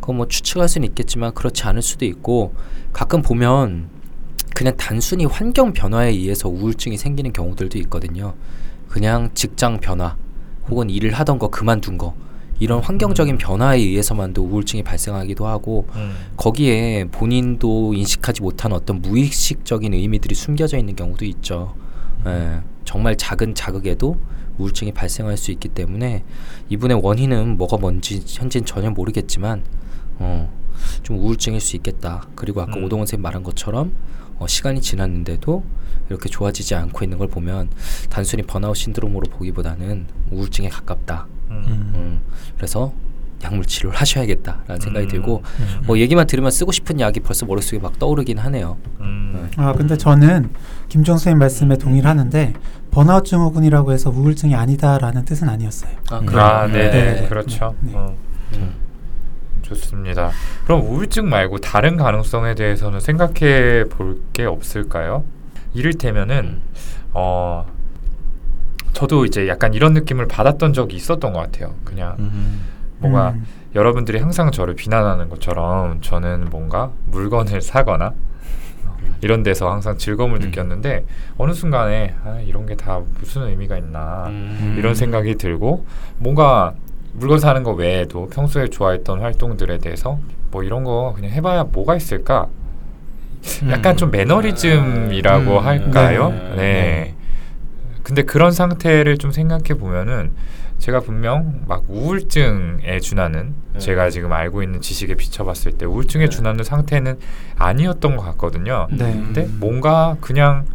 [0.08, 2.56] 그거 뭐 추측할 수는 있겠지만 그렇지 않을 수도 있고
[2.94, 3.90] 가끔 보면
[4.56, 8.34] 그냥 단순히 환경 변화에 의해서 우울증이 생기는 경우들도 있거든요.
[8.88, 10.16] 그냥 직장 변화
[10.70, 12.16] 혹은 일을 하던 거 그만둔 거
[12.58, 16.16] 이런 환경적인 변화에 의해서만도 우울증이 발생하기도 하고 음.
[16.38, 21.76] 거기에 본인도 인식하지 못한 어떤 무의식적인 의미들이 숨겨져 있는 경우도 있죠.
[22.26, 24.18] 예, 정말 작은 자극에도
[24.58, 26.24] 우울증이 발생할 수 있기 때문에
[26.70, 29.64] 이분의 원인은 뭐가 뭔지 현재는 전혀 모르겠지만
[30.20, 30.52] 어,
[31.04, 32.28] 좀 우울증일 수 있겠다.
[32.36, 32.84] 그리고 아까 음.
[32.84, 33.92] 오동원 선생님 말한 것처럼
[34.40, 35.64] 어, 시간이 지났는데도
[36.10, 37.70] 이렇게 좋아지지 않고 있는 걸 보면
[38.10, 41.28] 단순히 번아웃 신드롬으로 보기보다는 우울증에 가깝다.
[41.50, 41.64] 음.
[41.68, 41.92] 음.
[41.96, 42.22] 음,
[42.56, 42.94] 그래서
[43.44, 45.10] 약물 치료를 하셔야겠다라는 생각이 음.
[45.10, 45.84] 들고 음.
[45.86, 48.78] 뭐 얘기만 들으면 쓰고 싶은 약이 벌써 머릿속에 막 떠오르긴 하네요.
[49.00, 49.50] 음.
[49.58, 50.50] 아 근데 저는
[50.90, 52.54] 김종 선생님 말씀에 동의를 하는데
[52.90, 55.92] 번아웃 증후군이라고 해서 우울증이 아니다라는 뜻은 아니었어요.
[56.10, 56.30] 아, 음.
[56.30, 57.76] 아, 네, 네, 네, 그렇죠.
[57.82, 57.98] 네, 네.
[57.98, 58.18] 어,
[58.54, 58.87] 음.
[59.68, 60.32] 좋습니다.
[60.64, 65.24] 그럼 우울증 말고 다른 가능성에 대해서는 생각해 볼 게 없을까요?
[65.74, 66.62] 이를테면은 음.
[67.14, 67.66] 어
[68.94, 71.74] 저도 이제 약간 이런 느낌을 받았던 적이 있었던 것 같아요.
[71.84, 72.62] 그냥 음.
[73.00, 73.46] 뭔가 음.
[73.76, 78.14] 여러분들이 항상 저를 비난하는 것처럼 저는 뭔가 물건을 사거나
[79.22, 80.42] 이런 데서 항상 즐거움을 음.
[80.46, 81.06] 느꼈는데
[81.38, 84.76] 어느 순간에 아, 이런 게 다 무슨 의미가 있나 음.
[84.78, 85.86] 이런 생각이 들고
[86.20, 86.74] 뭔가
[87.18, 90.20] 물건 사는 거 외에도 평소에 좋아했던 활동들에 대해서
[90.52, 92.48] 뭐 이런 거 그냥 해봐야 뭐가 있을까
[93.70, 95.66] 약간 좀 매너리즘이라고 음.
[95.66, 96.30] 할까요?
[96.30, 96.56] 네.
[96.56, 97.16] 네.
[98.04, 100.32] 근데 그런 상태를 좀 생각해 보면은
[100.78, 103.80] 제가 분명 막 우울증에 준하는 네.
[103.80, 106.30] 제가 지금 알고 있는 지식에 비춰봤을 때 우울증에 네.
[106.30, 107.18] 준하는 상태는
[107.58, 108.88] 아니었던 것 같거든요.
[108.92, 109.12] 네.
[109.12, 110.66] 근데 뭔가 그냥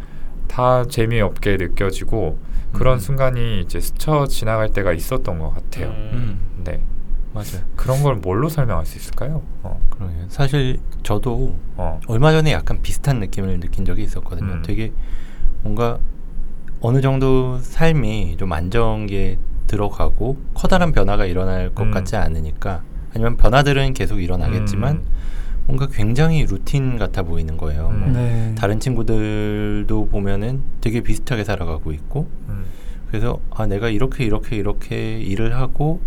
[0.47, 2.37] 다 재미없게 느껴지고
[2.73, 2.99] 그런 음.
[2.99, 5.87] 순간이 이제 스쳐 지나갈 때가 있었던 것 같아요.
[5.89, 6.39] 음.
[6.63, 6.81] 네.
[7.33, 7.63] 맞아요.
[7.75, 9.41] 그런 걸 뭘로 설명할 수 있을까요?
[9.63, 9.79] 어.
[9.89, 10.25] 그러게요.
[10.29, 11.99] 사실 저도 어.
[12.07, 14.53] 얼마 전에 약간 비슷한 느낌을 느낀 적이 있었거든요.
[14.53, 14.61] 음.
[14.63, 14.91] 되게
[15.61, 15.99] 뭔가
[16.81, 21.91] 어느 정도 삶이 좀 안정기에 들어가고 커다란 변화가 일어날 것 음.
[21.91, 22.83] 같지 않으니까
[23.13, 25.05] 아니면 변화들은 계속 일어나겠지만 음.
[25.65, 27.89] 뭔가 굉장히 루틴 같아 보이는 거예요.
[27.89, 27.99] 음.
[27.99, 28.55] 뭐 네.
[28.55, 32.65] 다른 친구들도 보면은 되게 비슷하게 살아가고 있고 음.
[33.07, 36.01] 그래서 아 내가 이렇게 이렇게 이렇게 일을 하고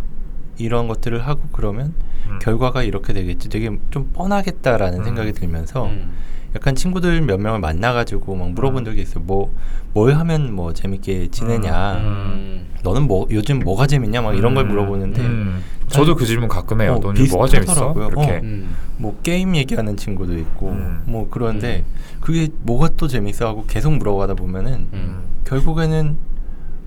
[0.59, 1.95] 이런 것들을 하고 그러면
[2.29, 2.39] 음.
[2.41, 5.05] 결과가 이렇게 되겠지 되게 좀 뻔하겠다라는 음.
[5.05, 6.13] 생각이 들면서 음.
[6.57, 8.85] 약간 친구들 몇 명을 만나가지고 막 물어본 음.
[8.85, 9.53] 적이 있어요 뭐
[9.97, 12.67] 뭘 하면 뭐 재밌게 지내냐 음.
[12.83, 14.69] 너는 뭐 요즘 뭐가 재밌냐 막 이런 걸 음.
[14.69, 15.63] 물어보는데 음.
[15.89, 16.97] 저도 그 질문 가끔 해요.
[16.97, 17.95] 어, 너는 뭐가 재밌어?
[17.97, 18.33] 이렇게.
[18.33, 18.41] 어.
[18.43, 18.77] 음.
[18.99, 21.03] 뭐 게임 얘기하는 친구도 있고 음.
[21.07, 21.83] 뭐 그런데
[22.21, 25.23] 그게 뭐가 또 재밌어 하고 계속 물어가다 보면은 음.
[25.47, 26.19] 결국에는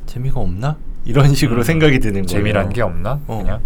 [0.06, 1.64] 재미가 없나 이런 식으로 음.
[1.64, 2.28] 생각이 드는 거예요.
[2.28, 3.20] 재미란 게 없나?
[3.26, 3.40] 어.
[3.40, 3.60] 그냥.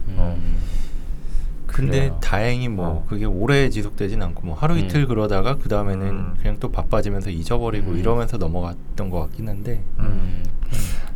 [1.74, 1.78] 어.
[1.78, 1.86] 음.
[1.86, 2.20] 근데 그래요.
[2.22, 3.06] 다행히 뭐 어.
[3.08, 4.80] 그게 오래 지속되진 않고 뭐 하루 음.
[4.80, 6.34] 이틀 그러다가 그 다음에는 음.
[6.40, 7.98] 그냥 또 바빠지면서 잊어버리고 음.
[7.98, 10.44] 이러면서 넘어갔던 것 같긴 한데 음.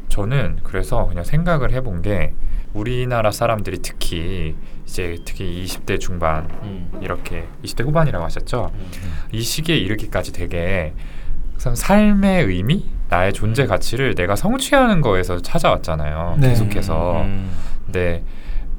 [0.10, 2.34] 저는 그래서 그냥 생각을 해본 게
[2.74, 6.91] 우리나라 사람들이 특히 이제 특히 20대 중반 음.
[7.02, 8.72] 이렇게 20대 후반이라고 하셨죠.
[8.74, 8.91] 음.
[9.32, 10.93] 이 시기에 이르기까지 되게
[11.54, 16.38] 항상 삶의 의미, 나의 존재 가치를 내가 성취하는 거에서 찾아왔잖아요.
[16.39, 16.50] 네.
[16.50, 17.22] 계속해서.
[17.22, 17.52] 음.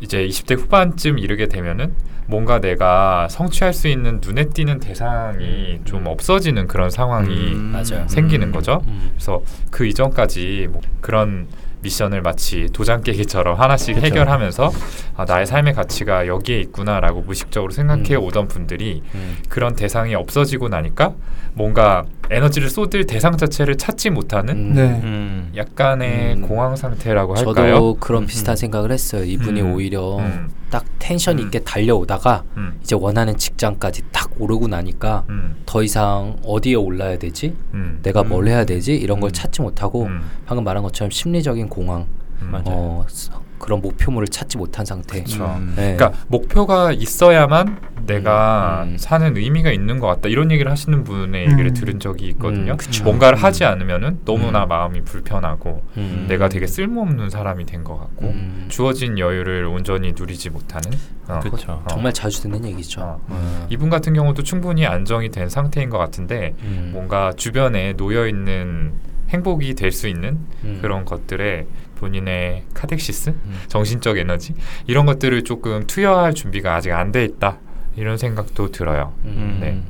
[0.00, 1.94] 이제 20대 후반쯤 이르게 되면은
[2.26, 7.82] 뭔가 내가 성취할 수 있는 눈에 띄는 대상이 좀 없어지는 그런 상황이 음.
[8.06, 8.82] 생기는 거죠.
[8.86, 9.10] 음.
[9.14, 11.48] 그래서 그 이전까지 뭐 그런
[11.80, 14.06] 미션을 마치 도장 깨기처럼 하나씩 그쵸.
[14.06, 14.70] 해결하면서
[15.16, 18.22] 아, 나의 삶의 가치가 여기에 있구나라고 무의식적으로 생각해 음.
[18.24, 19.38] 오던 분들이 음.
[19.48, 21.14] 그런 대상이 없어지고 나니까
[21.54, 24.74] 뭔가 에너지를 쏟을 대상 자체를 찾지 못하는 음.
[24.74, 25.00] 네.
[25.02, 25.52] 음.
[25.56, 26.42] 약간의 음.
[26.42, 27.74] 공황 상태라고 할까요?
[27.74, 28.56] 저도 그런 음, 비슷한 음.
[28.56, 29.24] 생각을 했어요.
[29.24, 29.72] 이분이 음.
[29.72, 30.50] 오히려 음.
[30.70, 31.44] 딱 텐션 음.
[31.44, 37.54] 있게 달려오다가 음, 이제 원하는 직장까지 딱 오르고 나니까 음, 더 이상 어디에 올라야 되지?
[37.74, 38.28] 음, 내가 음.
[38.28, 38.94] 뭘 해야 되지?
[38.94, 39.32] 이런 걸 음.
[39.32, 42.06] 찾지 못하고 음, 방금 말한 것처럼 심리적인 공황,
[42.42, 42.52] 음.
[42.66, 45.22] 어, 스- 그런 목표물을 찾지 못한 상태.
[45.22, 45.44] 그쵸.
[45.44, 45.74] 음.
[45.76, 45.96] 네.
[45.96, 48.96] 그러니까 목표가 있어야만 내가 음.
[48.98, 51.74] 사는 의미가 있는 것 같다 이런 얘기를 하시는 분의 얘기를 음.
[51.74, 52.72] 들은 적이 있거든요.
[52.72, 53.04] 음, 그쵸.
[53.04, 53.44] 뭔가를 음.
[53.44, 54.68] 하지 않으면은 너무나 음.
[54.68, 56.26] 마음이 불편하고 음.
[56.28, 58.66] 내가 되게 쓸모없는 사람이 된 것 같고 음.
[58.68, 60.90] 주어진 여유를 온전히 누리지 못하는
[61.28, 61.38] 어.
[61.40, 61.72] 그쵸.
[61.72, 61.84] 어.
[61.88, 63.00] 정말 자주 듣는 얘기죠.
[63.02, 63.20] 어.
[63.28, 63.66] 어.
[63.70, 66.90] 이분 같은 경우도 충분히 안정이 된 상태인 것 같은데 음.
[66.92, 68.92] 뭔가 주변에 놓여 있는
[69.28, 70.78] 행복이 될 수 있는 음.
[70.80, 71.66] 그런 것들에
[71.98, 73.60] 본인의 카덱시스, 음.
[73.68, 74.54] 정신적 에너지
[74.86, 77.58] 이런 것들을 조금 투여할 준비가 아직 안 돼 있다
[77.96, 79.12] 이런 생각도 들어요.
[79.24, 79.58] 음.
[79.60, 79.82] 네.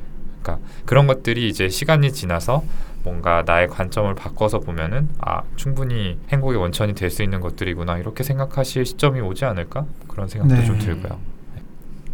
[0.42, 2.64] 그러니까 그런 것들이 이제 시간이 지나서
[3.04, 8.84] 뭔가 나의 관점을 바꿔서 보면은 아 충분히 행복의 원천이 될 수 있는 것들이구나 이렇게 생각하실
[8.86, 10.64] 시점이 오지 않을까 그런 생각도 네.
[10.64, 11.18] 좀 들고요.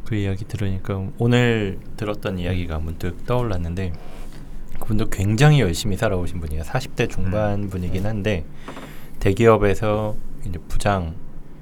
[0.04, 3.92] 그 이야기 들으니까 오늘 들었던 이야기가 문득 떠올랐는데
[4.80, 6.62] 그분도 굉장히 열심히 살아오신 분이에요.
[6.62, 8.44] 40대 중반 분이긴 한데
[9.24, 11.14] 대기업에서 이제 부장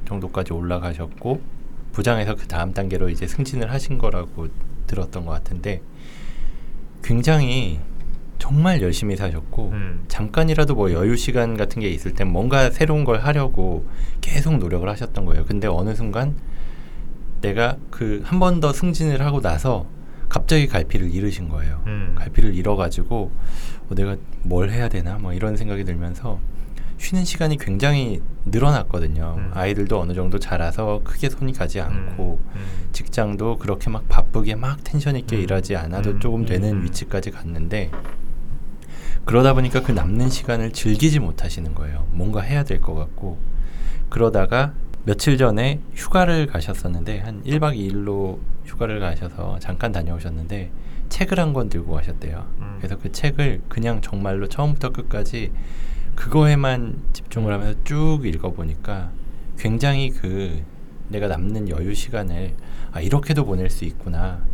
[0.05, 1.41] 정도까지 올라가셨고
[1.93, 4.49] 부장에서 그 다음 단계로 이제 승진을 하신 거라고
[4.89, 5.81] 들었던 것 같은데
[7.05, 7.79] 굉장히
[8.41, 10.05] 정말 열심히 사셨고 음.
[10.09, 13.87] 잠깐이라도 뭐 여유 시간 같은 게 있을 땐 뭔가 새로운 걸 하려고
[14.21, 15.45] 계속 노력을 하셨던 거예요.
[15.45, 16.35] 근데 어느 순간
[17.43, 19.87] 내가 그 한 번 더 승진을 하고 나서
[20.29, 21.81] 갑자기 갈피를 잃으신 거예요.
[21.87, 22.15] 음.
[22.19, 23.31] 갈피를 잃어가지고
[23.89, 26.41] 어, 내가 뭘 해야 되나 뭐 이런 생각이 들면서
[27.03, 29.35] 쉬는 시간이 굉장히 늘어났거든요.
[29.37, 29.51] 음.
[29.55, 32.61] 아이들도 어느 정도 자라서 크게 손이 가지 않고 음.
[32.93, 35.43] 직장도 그렇게 막 바쁘게 막 텐션 있게 음.
[35.43, 36.21] 일하지 않아도 음.
[36.21, 36.85] 조금 되는 음.
[36.85, 37.91] 위치까지 갔는데
[39.25, 42.07] 그러다 보니까 그 남는 시간을 즐기지 못하시는 거예요.
[42.13, 43.39] 뭔가 해야 될 것 같고
[44.09, 44.73] 그러다가
[45.05, 50.71] 며칠 전에 휴가를 가셨었는데 한 1박 2일로 휴가를 가셔서 잠깐 다녀오셨는데
[51.09, 52.47] 책을 한 권 들고 가셨대요.
[52.61, 52.75] 음.
[52.79, 55.51] 그래서 그 책을 그냥 정말로 처음부터 끝까지
[56.15, 59.11] 그거에만 집중을 하면서 쭉 읽어보니까
[59.59, 60.63] 굉장히 그
[61.09, 62.55] 내가 남는 여유 시간을
[62.93, 64.45] 아 이렇게도 보낼 수 있구나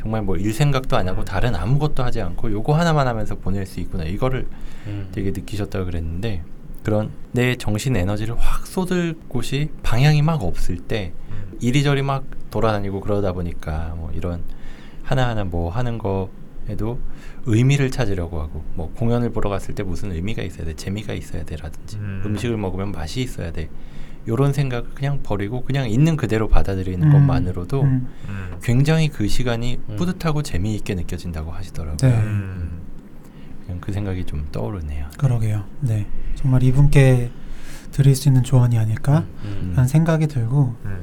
[0.00, 3.80] 정말 뭐 일 생각도 안 하고 다른 아무것도 하지 않고 요거 하나만 하면서 보낼 수
[3.80, 4.46] 있구나 이거를
[4.86, 5.08] 음.
[5.12, 6.42] 되게 느끼셨다고 그랬는데
[6.84, 11.58] 그런 내 정신 에너지를 확 쏟을 곳이 방향이 막 없을 때 음.
[11.60, 14.42] 이리저리 막 돌아다니고 그러다 보니까 뭐 이런
[15.02, 17.00] 하나하나 뭐 하는 거에도
[17.46, 21.96] 의미를 찾으려고 하고 뭐 공연을 보러 갔을 때 무슨 의미가 있어야 돼 재미가 있어야 돼라든지
[21.96, 22.22] 음.
[22.26, 22.36] 음.
[22.36, 23.70] 식을 먹으면 맛이 있어야 돼
[24.28, 28.56] 요런 생각을 그냥 버리고 그냥 있는 그대로 받아들이는 음, 것만으로도 음, 음.
[28.62, 29.96] 굉장히 그 시간이 음.
[29.96, 32.18] 뿌듯하고 재미있게 느껴진다고 하시더라고요 네.
[32.18, 32.80] 음.
[33.64, 35.64] 그냥 그 생각이 좀 떠오르네요 그러게요.
[35.80, 37.30] 네, 정말 이분께
[37.92, 39.72] 드릴 수 있는 조언이 아닐까 음.
[39.76, 41.00] 라는 생각이 들고 음.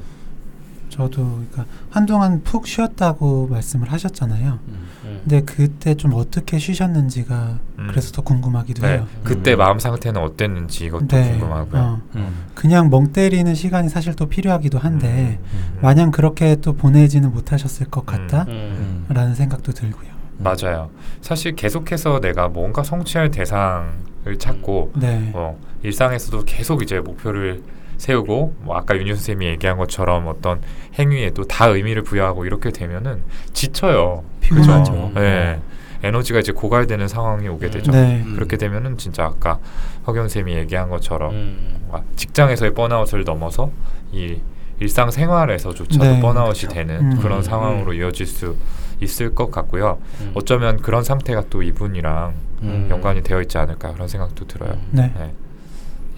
[0.94, 4.60] 저도 그러니까 한동안 푹 쉬었다고 말씀을 하셨잖아요.
[4.68, 4.88] 음.
[5.04, 5.20] 음.
[5.22, 7.86] 근데 그때 좀 어떻게 쉬셨는지가 음.
[7.90, 8.92] 그래서 더 궁금하기도 네.
[8.92, 9.06] 해요.
[9.24, 9.58] 그때 음.
[9.58, 11.82] 마음 상태는 어땠는지 이것도 네, 궁금하고요.
[11.82, 12.44] 어, 음.
[12.54, 15.78] 그냥 멍 때리는 시간이 사실 또 필요하기도 한데 음.
[15.82, 18.28] 마냥 그렇게 또 보내지는 못하셨을 것 음.
[18.28, 19.34] 같다라는 음.
[19.34, 20.14] 생각도 들고요.
[20.38, 20.90] 맞아요.
[21.20, 27.62] 사실 계속해서 내가 뭔가 성취할 대상을 찾고 네, 뭐 일상에서도 계속 이제 목표를
[27.98, 30.60] 세우고 뭐 아까 윤유 선생님이 얘기한 것처럼 어떤
[30.98, 34.24] 행위에도 다 의미를 부여하고 이렇게 되면은 지쳐요.
[34.40, 34.92] 피곤하죠.
[34.92, 35.12] 그죠?
[35.14, 35.60] 네.
[36.02, 37.90] 에너지가 이제 고갈되는 상황이 오게 되죠.
[37.90, 38.34] 네, 음.
[38.34, 39.58] 그렇게 되면은 진짜 아까
[40.06, 41.88] 허경 쌤이 얘기한 것처럼 음.
[42.16, 43.70] 직장에서의 번아웃을 넘어서
[44.12, 44.38] 이
[44.80, 46.68] 일상 생활에서조차도 네, 번아웃이 그쵸.
[46.68, 47.18] 되는 음.
[47.20, 47.42] 그런 음.
[47.42, 48.56] 상황으로 이어질 수
[49.00, 49.98] 있을 것 같고요.
[50.20, 50.32] 음.
[50.34, 52.88] 어쩌면 그런 상태가 또 이분이랑 음.
[52.90, 54.72] 연관이 되어 있지 않을까 그런 생각도 들어요.
[54.72, 54.88] 음.
[54.90, 55.32] 네, 네.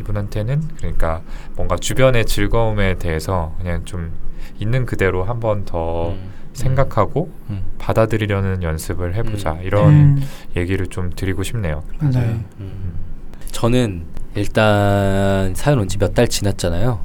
[0.00, 1.22] 이분한테는 그러니까
[1.56, 4.12] 뭔가 주변의 즐거움에 대해서 그냥 좀
[4.58, 6.30] 있는 그대로 한 번 더 음.
[6.52, 7.62] 생각하고 음.
[7.78, 9.60] 받아들이려는 연습을 해보자 음.
[9.62, 10.22] 이런 음,
[10.56, 11.82] 얘기를 좀 드리고 싶네요.
[12.00, 12.94] 네, 음.
[13.50, 14.04] 저는
[14.34, 17.00] 일단 사연 온 지 몇 달 지났잖아요.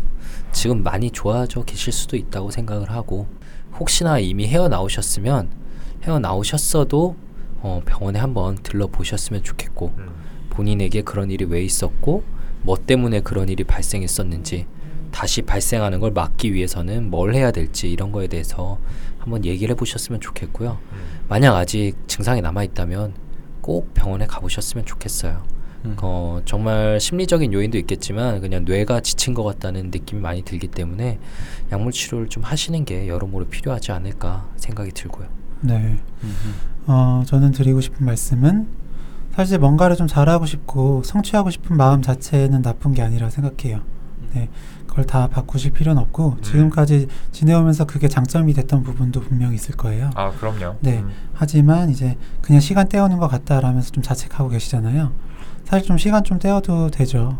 [0.53, 3.27] 지금 많이 좋아져 계실 수도 있다고 생각을 하고
[3.79, 5.49] 혹시나 이미 헤어 나오셨으면
[6.03, 7.15] 헤어 나오셨어도
[7.63, 10.09] 어, 병원에 한번 들러 보셨으면 좋겠고 음.
[10.49, 12.23] 본인에게 그런 일이 왜 있었고
[12.63, 14.67] 뭐 때문에 그런 일이 발생했었는지
[15.11, 18.79] 다시 발생하는 걸 막기 위해서는 뭘 해야 될지 이런 거에 대해서
[19.19, 20.77] 한번 얘기를 해보셨으면 좋겠고요.
[20.93, 20.97] 음.
[21.27, 23.13] 만약 아직 증상이 남아 있다면
[23.61, 25.43] 꼭 병원에 가보셨으면 좋겠어요.
[25.85, 25.95] 음.
[26.01, 31.19] 어, 정말 심리적인 요인도 있겠지만 그냥 뇌가 지친 것 같다는 느낌이 많이 들기 때문에
[31.71, 35.27] 약물 치료를 좀 하시는 게 여러모로 필요하지 않을까 생각이 들고요.
[35.61, 35.97] 네.
[36.23, 36.35] 음.
[36.87, 38.67] 어, 저는 드리고 싶은 말씀은
[39.41, 43.81] 사실 뭔가를 좀 잘하고 싶고 성취하고 싶은 마음 자체는 나쁜 게 아니라 생각해요.
[44.35, 44.49] 네,
[44.85, 46.41] 그걸 다 바꾸실 필요는 없고 음.
[46.43, 50.11] 지금까지 지내오면서 그게 장점이 됐던 부분도 분명히 있을 거예요.
[50.13, 50.75] 아 그럼요.
[50.81, 50.99] 네.
[50.99, 51.09] 음.
[51.33, 55.11] 하지만 이제 그냥 시간 때우는 것 같다라면서 좀 자책하고 계시잖아요.
[55.65, 57.39] 사실 좀 시간 좀 때워도 되죠.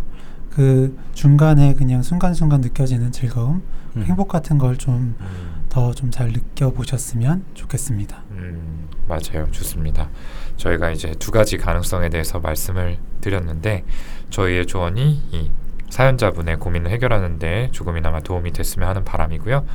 [0.49, 3.61] 그 중간에 그냥 순간순간 느껴지는 즐거움,
[3.95, 4.03] 음.
[4.03, 5.51] 행복 같은 걸좀 음.
[5.69, 8.23] 더좀 잘 느껴보셨으면 좋겠습니다.
[8.31, 9.49] 음, 맞아요.
[9.51, 10.09] 좋습니다.
[10.61, 13.83] 저희가 이제 두 가지 가능성에 대해서 말씀을 드렸는데
[14.29, 15.49] 저희의 조언이 이
[15.89, 19.65] 사연자분의 고민을 해결하는데 조금이나마 도움이 됐으면 하는 바람이고요.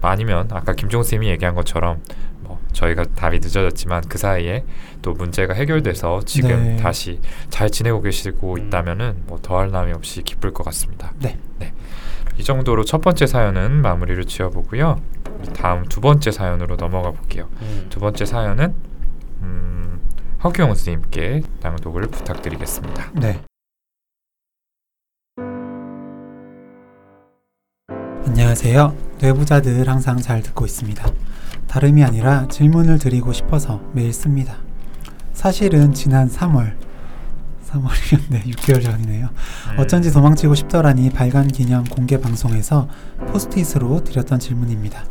[0.00, 2.00] 뭐 아니면 아까 김종 쌤이 얘기한 것처럼
[2.42, 4.64] 뭐 저희가 답이 늦어졌지만 그 사이에
[5.02, 6.76] 또 문제가 해결돼서 지금 네.
[6.76, 7.20] 다시
[7.50, 8.58] 잘 지내고 계시고 음.
[8.58, 11.12] 있다면은 뭐 더할 나위 없이 기쁠 것 같습니다.
[11.18, 11.36] 네.
[12.38, 15.02] 이 정도로 첫 번째 사연은 마무리를 지어보고요.
[15.56, 17.48] 다음 두 번째 사연으로 넘어가 볼게요.
[17.60, 17.86] 음.
[17.90, 18.97] 두 번째 사연은 음,
[20.42, 23.10] 허규영 선생님께 낭독을 부탁드리겠습니다.
[23.14, 23.42] 네.
[28.24, 28.96] 안녕하세요.
[29.20, 31.10] 뇌부자들 항상 잘 듣고 있습니다.
[31.66, 34.58] 다름이 아니라 질문을 드리고 싶어서 매일 씁니다.
[35.32, 36.76] 사실은 지난 3월
[37.66, 39.26] 3월이었네 6개월 전이네요.
[39.26, 39.78] 음.
[39.80, 42.88] 어쩐지 도망치고 싶더라니 발간 기념 공개 방송에서
[43.26, 45.04] 포스트잇으로 드렸던 질문입니다.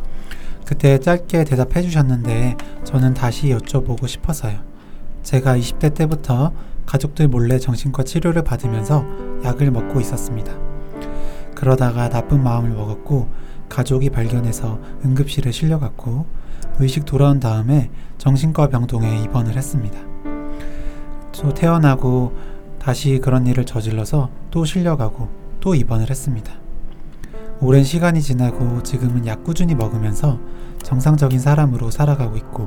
[0.65, 4.66] 그때 짧게 대답해 주셨는데 저는 다시 여쭤보고 싶어서요.
[5.27, 6.53] 제가 20대 때부터
[6.85, 9.05] 가족들 몰래 정신과 치료를 받으면서
[9.43, 10.53] 약을 먹고 있었습니다.
[11.53, 13.27] 그러다가 나쁜 마음을 먹었고
[13.67, 16.25] 가족이 발견해서 응급실에 실려갔고
[16.79, 19.99] 의식 돌아온 다음에 정신과 병동에 입원을 했습니다.
[21.33, 22.31] 또 태어나고
[22.79, 25.27] 다시 그런 일을 저질러서 또 실려가고
[25.59, 26.53] 또 입원을 했습니다.
[27.59, 30.39] 오랜 시간이 지나고 지금은 약 꾸준히 먹으면서
[30.83, 32.65] 정상적인 사람으로 살아가고 있고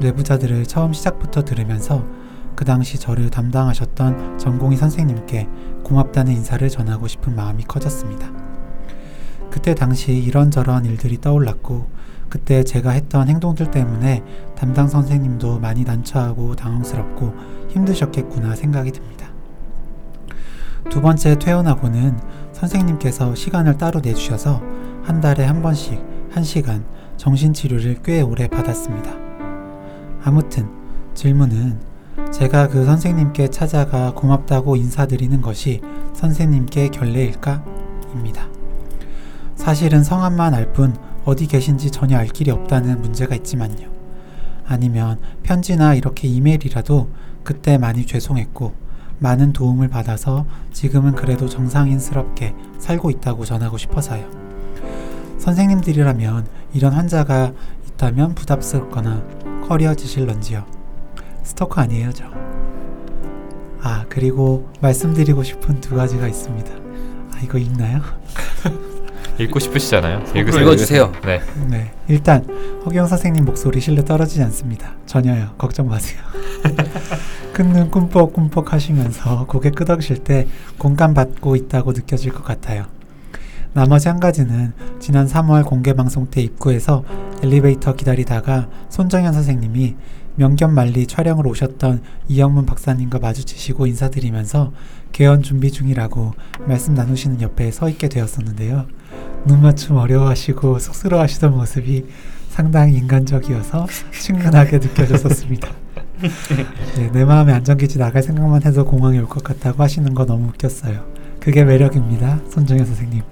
[0.00, 2.04] 뇌부자들을 처음 시작부터 들으면서
[2.54, 5.48] 그 당시 저를 담당하셨던 전공의 선생님께
[5.84, 8.30] 고맙다는 인사를 전하고 싶은 마음이 커졌습니다.
[9.50, 11.86] 그때 당시 이런저런 일들이 떠올랐고
[12.28, 14.22] 그때 제가 했던 행동들 때문에
[14.56, 17.34] 담당 선생님도 많이 난처하고 당황스럽고
[17.68, 19.28] 힘드셨겠구나 생각이 듭니다.
[20.88, 22.18] 두 번째 퇴원하고는
[22.52, 24.62] 선생님께서 시간을 따로 내주셔서
[25.02, 26.84] 한 달에 한 번씩 한 시간
[27.18, 29.21] 정신치료를 꽤 오래 받았습니다.
[30.24, 30.68] 아무튼
[31.14, 31.80] 질문은
[32.30, 35.80] 제가 그 선생님께 찾아가 고맙다고 인사드리는 것이
[36.14, 37.64] 선생님께 결례일까?
[38.14, 38.46] 입니다.
[39.56, 43.90] 사실은 성함만 알 뿐 어디 계신지 전혀 알 길이 없다는 문제가 있지만요.
[44.66, 47.08] 아니면 편지나 이렇게 이메일이라도
[47.44, 48.72] 그때 많이 죄송했고
[49.18, 54.24] 많은 도움을 받아서 지금은 그래도 정상인스럽게 살고 있다고 전하고 싶어서요.
[55.38, 57.52] 선생님들이라면 이런 환자가
[57.88, 59.22] 있다면 부담스럽거나
[59.72, 60.64] 꺼려지실런지요.
[61.44, 62.24] 스토커 아니에요, 저.
[63.80, 66.70] 아, 그리고 말씀드리고 싶은 두 가지가 있습니다.
[66.70, 68.02] 아, 이거 읽나요?
[69.38, 70.24] 읽고 싶으시잖아요.
[70.36, 71.12] 읽어주세요.
[71.24, 71.40] 네.
[71.70, 71.90] 네.
[72.06, 72.44] 일단,
[72.84, 74.92] 허경 선생님 목소리 실내 떨어지지 않습니다.
[75.06, 75.54] 전혀요.
[75.56, 76.20] 걱정 마세요.
[77.54, 82.84] 큰 눈 꿈뻑꿈뻑 하시면서 고개 끄덕이실 때 공감 받고 있다고 느껴질 것 같아요.
[83.74, 87.04] 나머지 한 가지는 지난 3월 공개 방송 때 입구에서
[87.42, 89.96] 엘리베이터 기다리다가 손정현 선생님이
[90.36, 94.72] 명견 만리 촬영을 오셨던 이영문 박사님과 마주치시고 인사드리면서
[95.12, 96.32] 개원 준비 중이라고
[96.66, 98.86] 말씀 나누시는 옆에 서 있게 되었었는데요.
[99.46, 102.06] 눈 맞춤 어려워하시고 쑥스러워하시던 모습이
[102.48, 105.68] 상당히 인간적이어서 친근하게 느껴졌었습니다.
[106.96, 111.04] 네, 내 마음에 안전기지 나갈 생각만 해도 공항에 올 것 같다고 하시는 거 너무 웃겼어요.
[111.40, 112.40] 그게 매력입니다.
[112.50, 113.22] 손정현 선생님.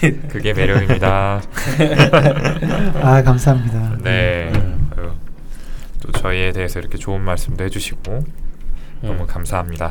[0.28, 1.42] 그게 매력입니다.
[3.02, 3.98] 아 감사합니다.
[4.02, 4.52] 네.
[4.54, 4.90] 음.
[4.96, 5.10] 아유,
[6.00, 8.24] 또 저희에 대해서 이렇게 좋은 말씀도 해주시고
[9.02, 9.26] 너무 음.
[9.26, 9.90] 감사합니다.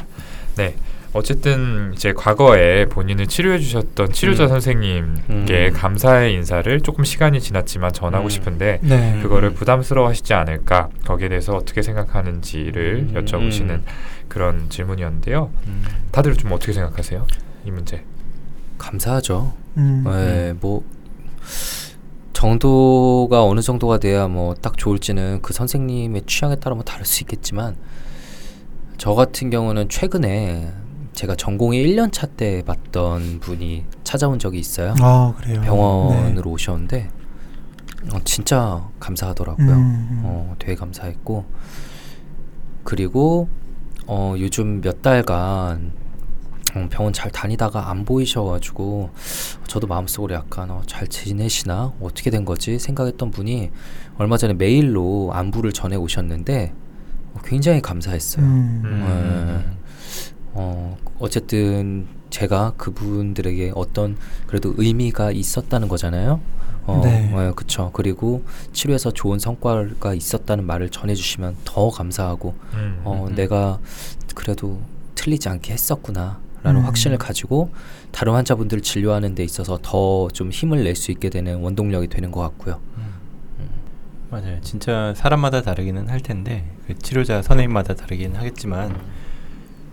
[0.57, 0.75] 네.
[1.15, 4.49] 어쨌든 이제 과거에 본인을 치료해 주셨던 치료자 음.
[4.49, 5.73] 선생님께 음.
[5.73, 8.29] 감사의 인사를 조금 시간이 지났지만 전하고 음.
[8.29, 9.19] 싶은데 네.
[9.21, 9.53] 그거를 음.
[9.53, 13.13] 부담스러워하시지 않을까 거기에 대해서 어떻게 생각하는지를 음.
[13.15, 13.83] 여쭤보시는 음.
[14.27, 15.51] 그런 질문이었는데요.
[15.67, 15.83] 음.
[16.11, 17.25] 다들 좀 어떻게 생각하세요?
[17.63, 18.03] 이 문제.
[18.77, 19.53] 감사하죠.
[19.77, 20.03] 음.
[20.05, 20.83] 네, 뭐
[22.33, 27.75] 정도가 어느 정도가 돼야 뭐 딱 좋을지는 그 선생님의 취향에 따라 뭐 다를 수 있겠지만
[28.97, 30.73] 저 같은 경우는 최근에
[31.13, 34.93] 제가 전공의 1년 차 때 봤던 분이 찾아온 적이 있어요.
[34.99, 35.61] 아 그래요.
[35.61, 37.09] 병원으로 오셨는데
[38.13, 39.71] 어, 진짜 감사하더라고요.
[39.71, 40.21] 음.
[40.25, 41.45] 어, 되게 감사했고
[42.83, 43.47] 그리고
[44.07, 46.04] 어, 요즘 몇 달간 어,
[46.89, 49.09] 병원 잘 다니다가 안 보이셔가지고
[49.67, 53.71] 저도 마음속으로 약간 어, 잘 지내시나 어떻게 된 거지 생각했던 분이
[54.17, 56.73] 얼마 전에 메일로 안부를 전해 오셨는데
[57.33, 58.45] 어, 굉장히 감사했어요.
[58.45, 58.81] 음.
[58.85, 59.77] 음.
[60.53, 66.41] 어, 어쨌든 제가 그분들에게 어떤 그래도 의미가 있었다는 거잖아요.
[66.85, 67.31] 어, 네.
[67.33, 67.89] 어, 그쵸.
[67.93, 73.35] 그리고 치료에서 좋은 성과가 있었다는 말을 전해주시면 더 감사하고, 음, 어, 음, 음.
[73.35, 73.79] 내가
[74.35, 74.79] 그래도
[75.15, 76.39] 틀리지 않게 했었구나.
[76.65, 76.85] 라는 음.
[76.85, 77.69] 확신을 가지고
[78.11, 82.41] 다른 환자분들을 진료하는 데 있어서 더 좀 힘을 낼 수 있게 되는 원동력이 되는 것
[82.41, 82.79] 같고요.
[84.31, 84.59] 맞아요.
[84.61, 88.99] 진짜 사람마다 다르기는 할 텐데 그 치료자 선생님마다 다르긴 하겠지만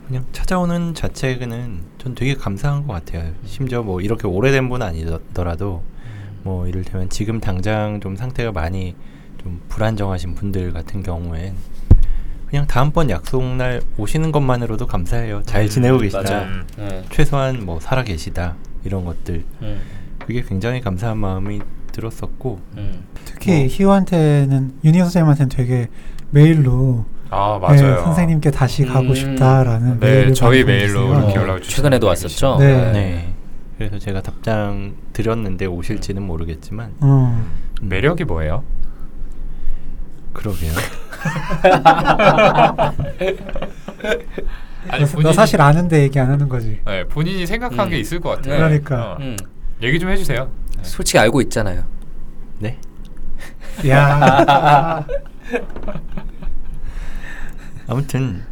[0.06, 3.32] 그냥 찾아오는 자체는 전 되게 감사한 것 같아요.
[3.44, 5.82] 심지어 뭐 이렇게 오래된 분은 아니더라도
[6.42, 8.96] 뭐 이를테면 지금 당장 좀 상태가 많이
[9.42, 11.54] 좀 불안정하신 분들 같은 경우엔
[12.52, 15.40] 그냥 다음번 약속날 오시는 것만으로도 감사해요.
[15.46, 16.22] 잘 음, 지내고 계시다.
[16.22, 16.42] 맞아요.
[16.48, 16.66] 음.
[16.76, 17.02] 네.
[17.10, 18.56] 최소한 뭐 살아 계시다.
[18.84, 19.80] 이런 것들 음,
[20.18, 21.62] 그게 굉장히 감사한 마음이
[21.92, 23.04] 들었었고 음.
[23.24, 23.66] 특히 뭐.
[23.70, 25.88] 희우한테는 윤희 선생님한테는 되게
[26.30, 28.02] 메일로 아 네, 맞아요.
[28.02, 29.14] 선생님께 다시 가고 음.
[29.14, 31.08] 싶다라는 네, 메일을 저희 메일로.
[31.08, 32.58] 이렇게 어, 연락을 주시는 최근에도 왔었죠.
[32.58, 32.92] 네.
[32.92, 33.34] 네.
[33.78, 37.42] 그래서 제가 답장 드렸는데 오실지는 모르겠지만 어.
[37.80, 38.62] 음, 매력이 뭐예요?
[40.34, 40.72] 그러게요.
[44.88, 46.80] 아니 너, 너 사실 아는데 얘기 안 하는 거지.
[46.84, 47.90] 네, 본인이 생각한 음.
[47.90, 48.56] 게 있을 것 같아요.
[48.56, 49.12] 그러니까.
[49.12, 49.16] 어.
[49.20, 49.36] 음.
[49.82, 50.50] 얘기 좀 해주세요.
[50.82, 51.84] 솔직히 알고 있잖아요.
[52.58, 52.78] 네.
[53.88, 55.04] 야.
[57.88, 58.42] 아무튼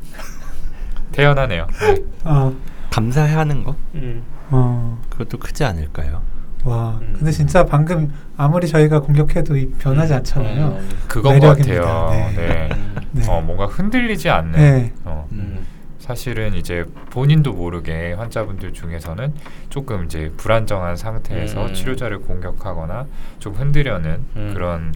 [1.12, 1.66] 태연하네요.
[1.81, 1.97] 네.
[2.25, 2.55] 어.
[2.91, 4.23] 감사해하는 거 음.
[4.51, 6.23] 어, 그것도 크지 않을까요?
[6.65, 6.99] 와.
[7.01, 7.15] 음.
[7.17, 10.79] 근데 진짜 방금 아무리 저희가 공격해도 이 변하지 않잖아요.
[10.79, 10.89] 음.
[11.09, 11.83] 그건 것 매력입니다.
[11.83, 12.11] 같아요.
[12.11, 12.37] 네.
[12.37, 12.69] 네.
[13.13, 13.29] 네.
[13.29, 14.53] 어, 뭔가 흔들리지 않는.
[14.53, 14.93] 네.
[15.05, 15.67] 어, 음.
[15.99, 19.33] 사실은 이제 본인도 모르게 환자분들 중에서는
[19.69, 21.75] 조금 이제 불안정한 상태에서 음.
[21.75, 23.07] 치료자를 공격하거나
[23.39, 24.51] 좀 흔들려는 음.
[24.53, 24.93] 그런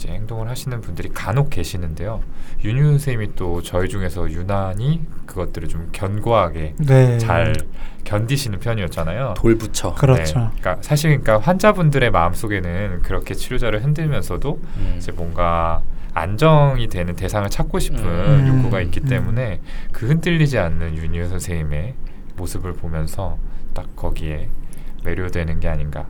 [0.00, 2.22] 이제 행동을 하시는 분들이 간혹 계시는데요.
[2.64, 7.18] 윤유 선생님이 또 저희 중에서 유난히 그것들을 좀 견고하게 네.
[7.18, 7.54] 잘
[8.04, 9.34] 견디시는 편이었잖아요.
[9.92, 9.94] 그렇죠.
[9.94, 10.40] 돌붙여.
[10.40, 10.46] 네.
[10.58, 14.94] 그러니까 사실 그러니까 환자분들의 마음 속에는 그렇게 치료자를 흔들면서도 음.
[14.96, 15.82] 이제 뭔가
[16.14, 18.48] 안정이 되는 대상을 찾고 싶은 음.
[18.48, 19.06] 욕구가 있기 음.
[19.06, 19.60] 때문에
[19.92, 21.94] 그 흔들리지 않는 윤희우 선생님의
[22.36, 23.36] 모습을 보면서
[23.74, 24.48] 딱 거기에
[25.04, 26.06] 매료되는 게 아닌가.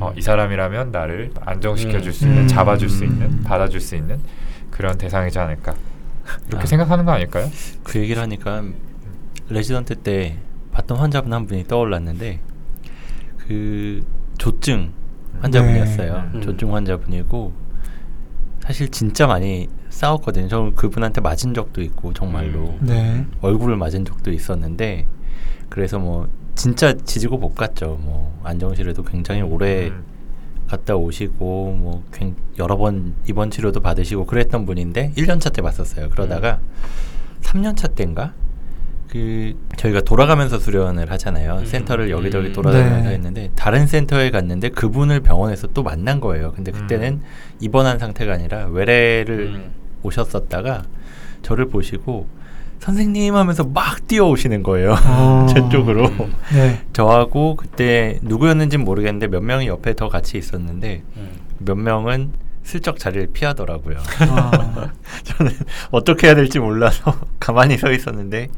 [0.00, 2.48] 어, 이 사람이라면 나를 안정시켜 줄 수 있는, 음.
[2.48, 3.42] 잡아줄 수 있는, 음.
[3.44, 4.18] 받아줄 수 있는
[4.70, 5.74] 그런 대상이지 않을까.
[6.48, 6.66] 이렇게 아.
[6.66, 7.48] 생각하는 거 아닐까요?
[7.82, 8.64] 그 얘기를 하니까
[9.48, 10.38] 레지던트 때
[10.72, 12.40] 봤던 환자분 한 분이 떠올랐는데
[13.46, 14.02] 그
[14.38, 14.92] 조증
[15.40, 16.30] 환자분이었어요.
[16.34, 16.40] 네.
[16.40, 17.52] 조증 환자분이고
[18.60, 20.48] 사실 진짜 많이 싸웠거든요.
[20.48, 23.24] 저 그분한테 맞은 적도 있고 정말로 네.
[23.42, 25.06] 얼굴을 맞은 적도 있었는데
[25.68, 27.98] 그래서 뭐 진짜 지지고 볶았죠.
[28.02, 30.04] 뭐 안정실에도 굉장히 오래 음.
[30.68, 36.08] 갔다 오시고 뭐 굉- 여러 번 입원 치료도 받으시고 그랬던 분인데 1년차 때 봤었어요.
[36.10, 36.60] 그러다가
[37.42, 38.32] 3년차 때인가
[39.10, 41.58] 그 저희가 돌아가면서 수련을 하잖아요.
[41.60, 41.66] 음.
[41.66, 42.52] 센터를 여기저기 음.
[42.52, 43.14] 돌아다니면서 네.
[43.14, 46.52] 했는데 다른 센터에 갔는데 그분을 병원에서 또 만난 거예요.
[46.52, 47.20] 근데 그때는
[47.60, 49.70] 입원한 상태가 아니라 외래를 음.
[50.02, 50.82] 오셨었다가
[51.42, 52.26] 저를 보시고
[52.80, 54.94] 선생님 하면서 막 뛰어오시는 거예요.
[55.06, 55.46] 어.
[55.52, 56.06] 제 쪽으로.
[56.06, 56.34] 음.
[56.52, 56.80] 네.
[56.92, 61.28] 저하고 그때 누구였는지는 모르겠는데 몇 명이 옆에 더 같이 있었는데 음.
[61.58, 63.98] 몇 명은 슬쩍 자리를 피하더라고요.
[64.20, 64.90] 아.
[65.24, 65.52] 저는
[65.90, 68.48] 어떻게 해야 될지 몰라서 가만히 서 있었는데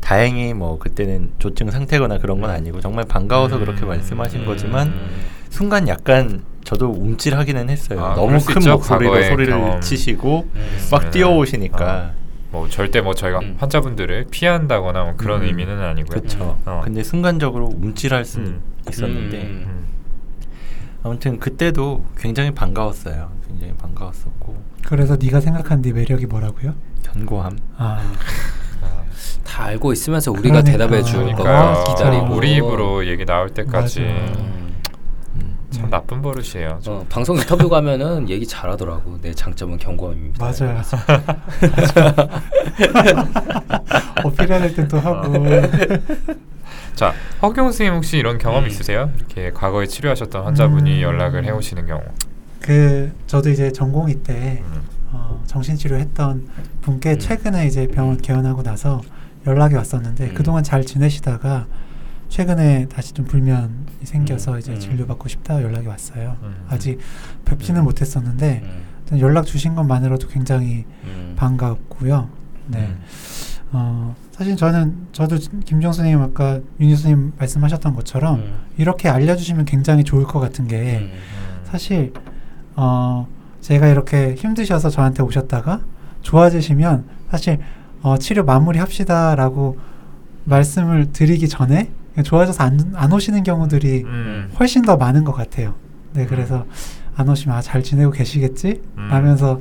[0.00, 3.60] 다행히 뭐 그때는 조증 상태거나 그런 건 아니고 정말 반가워서 음.
[3.60, 5.10] 그렇게 말씀하신 거지만 음.
[5.50, 8.04] 순간 약간 저도 움찔하기는 했어요.
[8.04, 8.72] 아, 너무 큰 있죠.
[8.72, 9.80] 목소리로 소리를 경험.
[9.80, 10.78] 치시고 음.
[10.90, 11.10] 막 네.
[11.10, 12.12] 뛰어오시니까
[12.50, 13.56] 뭐 절대 뭐 저희가 음.
[13.58, 15.46] 환자분들을 피한다거나 뭐 그런 음.
[15.46, 16.20] 의미는 아니고요.
[16.20, 16.58] 그렇죠.
[16.64, 16.80] 어.
[16.84, 18.62] 근데 순간적으로 움찔할 수는 음.
[18.88, 19.64] 있었는데 음.
[19.66, 19.86] 음.
[21.02, 23.30] 아무튼 그때도 굉장히 반가웠어요.
[23.46, 26.74] 굉장히 반가웠었고 그래서 네가 생각한 네 매력이 뭐라고요?
[27.02, 27.58] 견고함.
[27.76, 28.12] 아.
[28.82, 29.04] 아,
[29.44, 30.88] 다 알고 있으면서 우리가 그러니까.
[31.02, 31.34] 대답해.
[31.34, 34.50] 거가 기다리고 우리 입으로 얘기 나올 때까지 맞아.
[35.70, 35.90] 참 네.
[35.90, 36.80] 나쁜 버릇이에요.
[36.82, 36.94] 좀.
[36.94, 39.18] 어, 방송 인터뷰 가면은 얘기 잘하더라고.
[39.20, 40.44] 내 장점은 견고함입니다.
[40.44, 40.82] 맞아요.
[44.60, 45.32] 될땐또 하고.
[46.94, 48.68] 자, 허경 선생님 혹시 이런 경험 음.
[48.68, 49.10] 있으세요?
[49.16, 51.02] 이렇게 과거에 치료하셨던 환자분이 음.
[51.02, 52.02] 연락을 해오시는 경우.
[52.60, 54.82] 그 저도 이제 전공의 때 음.
[55.12, 56.46] 어, 정신치료 했던
[56.82, 57.18] 분께 음.
[57.18, 59.00] 최근에 이제 병원 개원하고 나서
[59.46, 60.34] 연락이 왔었는데 음.
[60.34, 61.66] 그동안 잘 지내시다가
[62.30, 63.68] 최근에 다시 좀 불면이
[64.04, 64.58] 생겨서 음.
[64.60, 64.78] 이제 음.
[64.78, 66.36] 진료받고 싶다 연락이 왔어요.
[66.42, 66.64] 음.
[66.68, 66.98] 아직
[67.44, 67.84] 뵙지는 음.
[67.84, 68.62] 못했었는데
[69.12, 69.20] 음.
[69.20, 71.34] 연락 주신 것만으로도 굉장히 음.
[71.36, 72.30] 반갑고요.
[72.68, 72.78] 네.
[72.78, 73.00] 음.
[73.72, 78.54] 어, 사실 저는 저도 김정 선생님 아까 윤희 선생님 말씀하셨던 것처럼 음.
[78.78, 81.12] 이렇게 알려주시면 굉장히 좋을 것 같은 게 음.
[81.64, 82.12] 사실
[82.76, 83.28] 어
[83.60, 85.80] 제가 이렇게 힘드셔서 저한테 오셨다가
[86.22, 87.58] 좋아지시면 사실
[88.02, 89.78] 어 치료 마무리 합시다라고
[90.44, 91.90] 말씀을 드리기 전에
[92.22, 94.50] 좋아져서 안, 안 오시는 경우들이 음.
[94.58, 95.74] 훨씬 더 많은 것 같아요.
[96.12, 96.66] 네, 그래서
[97.16, 98.82] 안 오시면 아, 잘 지내고 계시겠지?
[98.98, 99.08] 음.
[99.10, 99.60] 하면서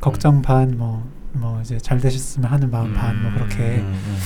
[0.00, 3.34] 걱정 반, 뭐, 뭐 이제 잘 되셨으면 하는 마음 반, 뭐 음.
[3.36, 4.18] 그렇게 음, 음.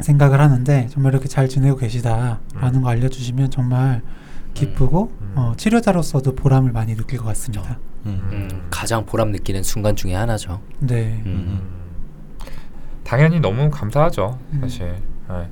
[0.00, 2.82] 생각을 하는데 정말 이렇게 잘 지내고 계시다라는 음.
[2.82, 4.02] 거 알려주시면 정말
[4.54, 5.32] 기쁘고 음.
[5.36, 7.78] 어, 치료자로서도 보람을 많이 느낄 것 같습니다.
[8.06, 8.20] 음.
[8.32, 8.66] 음.
[8.70, 10.60] 가장 보람 느끼는 순간 중에 하나죠.
[10.80, 11.22] 네.
[11.26, 11.60] 음.
[11.60, 12.48] 음.
[13.04, 14.38] 당연히 너무 감사하죠.
[14.52, 14.58] 음.
[14.60, 14.96] 사실
[15.28, 15.48] 네.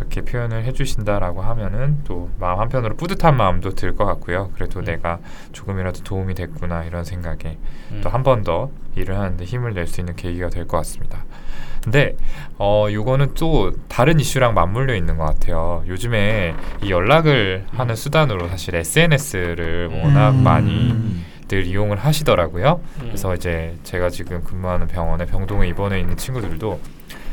[0.00, 4.50] 이렇게 표현을 해주신다라고 하면은 또 마음 한편으로 뿌듯한 마음도 들 것 같고요.
[4.54, 4.84] 그래도 음.
[4.84, 5.18] 내가
[5.52, 7.58] 조금이라도 도움이 됐구나 이런 생각에
[7.92, 8.00] 음.
[8.02, 11.24] 또한 번 더 일을 하는데 힘을 낼 수 있는 계기가 될 것 같습니다.
[11.84, 12.16] 근데
[12.58, 15.82] 어 요거는 또 다른 이슈랑 맞물려 있는 것 같아요.
[15.86, 20.42] 요즘에 이 연락을 하는 수단으로 사실 SNS를 워낙 음.
[20.42, 20.94] 많이
[21.48, 22.80] 들 이용을 하시더라고요.
[23.00, 23.00] 음.
[23.06, 26.80] 그래서 이제 제가 지금 근무하는 병원에 병동에 입원해 있는 친구들도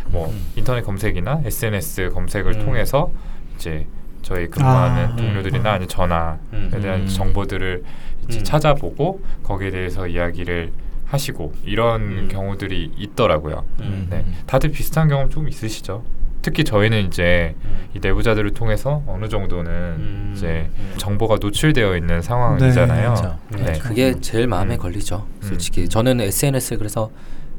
[0.09, 0.47] 뭐 음.
[0.55, 2.65] 인터넷 검색이나 SNS 검색을 음.
[2.65, 3.11] 통해서
[3.55, 3.85] 이제
[4.21, 5.15] 저희 근무하는 아.
[5.15, 6.79] 동료들이나 아니면 전화에 음.
[6.81, 7.07] 대한 음.
[7.07, 7.83] 정보들을
[8.27, 8.43] 이제 음.
[8.43, 10.71] 찾아보고 거기에 대해서 이야기를
[11.05, 12.27] 하시고 이런 음.
[12.29, 13.63] 경우들이 있더라고요.
[13.79, 14.07] 음.
[14.09, 16.03] 네, 다들 비슷한 경험 좀 있으시죠?
[16.41, 17.87] 특히 저희는 이제 음.
[17.93, 20.33] 이 내부자들을 통해서 어느 정도는 음.
[20.35, 20.93] 이제 음.
[20.97, 23.13] 정보가 노출되어 있는 상황이잖아요.
[23.13, 23.37] 그렇죠.
[23.49, 23.79] 네, 네.
[23.79, 24.79] 그게 제일 마음에 음.
[24.79, 25.27] 걸리죠.
[25.27, 25.41] 음.
[25.41, 27.09] 솔직히 저는 SNS 그래서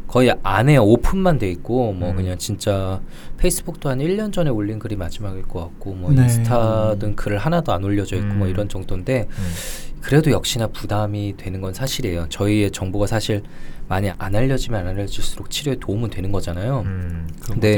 [0.09, 2.17] 거의 안에 오픈만 돼 있고 뭐 음.
[2.17, 3.01] 그냥 진짜
[3.37, 6.23] 페이스북도 한 1년 전에 올린 글이 마지막일 것 같고 뭐 네.
[6.23, 8.51] 인스타든 글을 하나도 안 올려져 있고 뭐 음.
[8.51, 9.53] 이런 정도인데 음.
[10.01, 12.27] 그래도 역시나 부담이 되는 건 사실이에요.
[12.29, 13.43] 저희의 정보가 사실
[13.89, 16.83] 많이 안 알려지면 안 알려질수록 치료에 도움은 되는 거잖아요.
[16.85, 17.29] 음.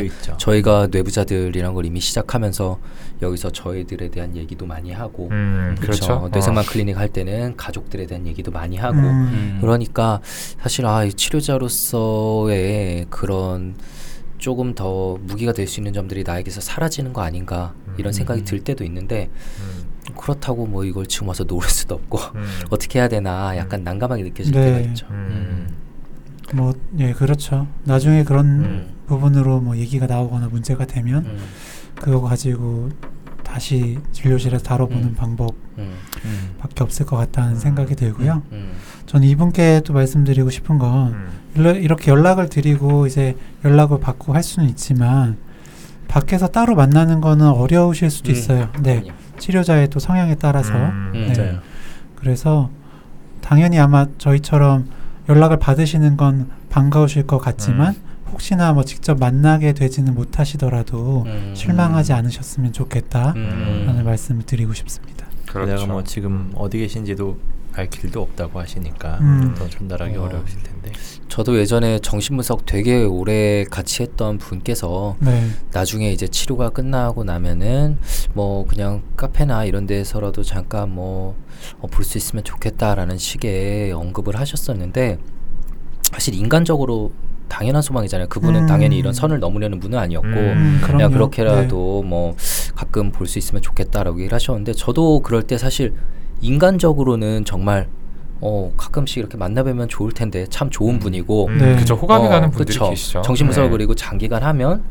[0.07, 0.37] 있죠.
[0.39, 2.79] 저희가 뇌부자들이란 걸 이미 시작하면서
[3.23, 6.07] 여기서 저희들에 대한 얘기도 많이 하고 음, 그렇죠.
[6.07, 6.29] 그렇죠.
[6.33, 6.67] 뇌생만 어.
[6.69, 9.59] 클리닉 할 때는 가족들에 대한 얘기도 많이 하고 음.
[9.61, 13.77] 그러니까 사실 아, 이 치료자로서의 그런
[14.39, 18.45] 조금 더 무기가 될 수 있는 점들이 나에게서 사라지는 거 아닌가 이런 생각이 음.
[18.45, 19.29] 들 때도 있는데
[19.61, 19.90] 음.
[20.15, 22.45] 그렇다고 뭐 이걸 지금 와서 놓을 수도 없고 음.
[22.71, 24.65] 어떻게 해야 되나 약간 난감하게 느껴질 네.
[24.65, 25.07] 때가 있죠.
[25.11, 25.69] 음.
[26.53, 27.67] 뭐, 예, 그렇죠.
[27.85, 28.95] 나중에 그런 음.
[29.07, 31.39] 부분으로 뭐 얘기가 나오거나 문제가 되면 음,
[31.95, 32.91] 그거 가지고
[33.45, 35.15] 다시 진료실에서 다뤄보는 음.
[35.15, 35.95] 방법밖에 음,
[36.25, 36.51] 음.
[36.81, 38.43] 없을 것 같다는 생각이 들고요.
[38.53, 38.73] 음,
[39.07, 41.77] 저는 이분께 또 말씀드리고 싶은 건 음.
[41.77, 45.37] 이렇게 연락을 드리고 이제 연락을 받고 할 수는 있지만
[46.07, 48.33] 밖에서 따로 만나는 거는 어려우실 수도 음.
[48.33, 48.73] 있어요.
[48.83, 49.05] 네.
[49.41, 51.13] 치료자의 또 성향에 따라서 음.
[51.15, 51.33] 음.
[51.37, 51.59] 네.
[52.15, 52.71] 그래서
[53.41, 54.89] 당연히 아마 저희처럼
[55.29, 57.97] 연락을 받으시는 건 반가우실 것 같지만
[58.31, 61.53] 혹시나 뭐 직접 만나게 되지는 못하시더라도 음.
[61.57, 63.85] 실망하지 않으셨으면 좋겠다 음.
[63.87, 65.27] 라는 말씀을 드리고 싶습니다.
[65.49, 65.73] 그렇죠.
[65.73, 67.39] 내가 뭐 지금 어디 계신지도
[67.75, 69.55] 알 길도 없다고 하시니까 음.
[69.57, 70.23] 더 전달하기 어.
[70.23, 70.70] 어려우실 텐데.
[71.29, 75.47] 저도 예전에 정신분석 되게 오래 같이 했던 분께서 네.
[75.73, 77.99] 나중에 이제 치료가 끝나고 나면은
[78.35, 81.35] 뭐 그냥 카페나 이런 데서라도 잠깐 뭐
[81.91, 85.19] 볼 수 있으면 좋겠다라는 식의 언급을 하셨었는데
[86.13, 87.13] 사실 인간적으로
[87.49, 88.29] 당연한 소망이잖아요.
[88.29, 88.67] 그분은 음.
[88.67, 90.79] 당연히 이런 선을 넘으려는 분은 아니었고 음.
[90.81, 90.87] 네.
[90.87, 92.35] 그냥 그렇게라도 뭐
[92.75, 95.93] 가끔 볼 수 있으면 좋겠다라고 얘기를 하셨는데 저도 그럴 때 사실
[96.41, 97.89] 인간적으로는 정말
[98.41, 101.77] 어 가끔씩 이렇게 만나뵈면 좋을 텐데 참 좋은 분이고 음, 네.
[101.77, 101.95] 그죠.
[101.95, 102.91] 호감이 어, 가는 분들이 그쵸.
[102.91, 103.23] 계시죠.
[103.23, 103.73] 정신분석을 네.
[103.73, 104.83] 그리고 장기간 하면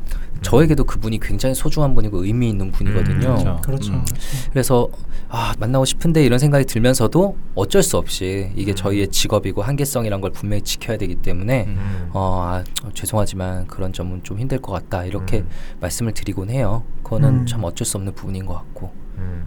[0.41, 3.15] 저에게도 그분이 굉장히 소중한 분이고 의미 있는 분이거든요.
[3.15, 3.61] 음, 그렇죠.
[3.61, 3.93] 그렇죠.
[3.93, 4.05] 음.
[4.05, 4.49] 그렇죠.
[4.51, 4.87] 그래서
[5.27, 8.75] 아 만나고 싶은데 이런 생각이 들면서도 어쩔 수 없이 이게 음.
[8.75, 12.09] 저희의 직업이고 한계성이란 걸 분명히 지켜야 되기 때문에 음.
[12.13, 15.49] 어, 아, 어, 죄송하지만 그런 점은 좀 힘들 것 같다 이렇게 음.
[15.81, 16.83] 말씀을 드리곤 해요.
[17.03, 17.45] 그거는 음.
[17.45, 18.98] 참 어쩔 수 없는 부분인 것 같고.
[19.19, 19.43] 음.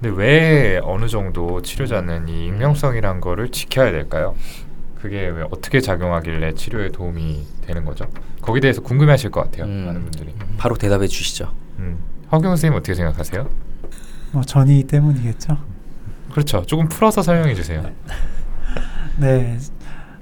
[0.00, 4.34] 근데 왜 어느 정도 치료자는 이 익명성이란 거를 지켜야 될까요?
[5.00, 8.06] 그게 왜 어떻게 작용하길래 치료에 도움이 되는 거죠?
[8.40, 9.64] 거기에 대해서 궁금해하실 것 같아요.
[9.64, 9.86] 음.
[9.86, 10.34] 많은 분들이.
[10.58, 11.52] 바로 대답해 주시죠.
[11.78, 11.98] 음.
[12.32, 13.48] 허경 선생님 어떻게 생각하세요?
[14.32, 15.56] 뭐 전이 때문이겠죠.
[16.30, 16.62] 그렇죠.
[16.66, 17.84] 조금 풀어서 설명해 주세요.
[19.18, 19.58] 네.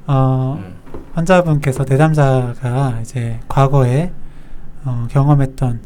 [0.07, 0.75] 어, 음.
[1.15, 4.13] 환자분께서 내담자가 이제 과거에
[4.85, 5.81] 어, 경험했던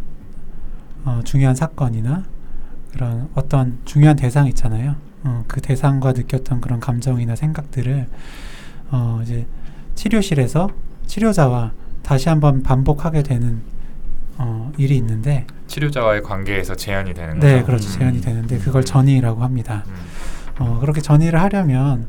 [1.05, 2.25] 어, 중요한 사건이나
[2.97, 4.97] 그런 어떤 중요한 대상 있잖아요.
[5.23, 8.07] 어, 그 대상과 느꼈던 그런 감정이나 생각들을
[8.91, 9.47] 어, 이제
[9.95, 10.71] 치료실에서
[11.05, 11.73] 치료자와
[12.03, 13.61] 다시 한번 반복하게 되는
[14.39, 17.67] 어, 일이 있는데, 치료자와의 관계에서 제한이 되는 네, 거죠.
[17.67, 17.89] 그렇죠.
[17.89, 17.99] 음.
[17.99, 19.85] 제한이 되는데 그걸 전이라고 합니다.
[19.89, 19.95] 음.
[20.59, 22.07] 어, 그렇게 전이를 하려면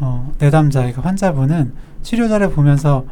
[0.00, 1.72] 어, 내담자, 그러니까 환자분은
[2.02, 3.06] 치료자를 보면서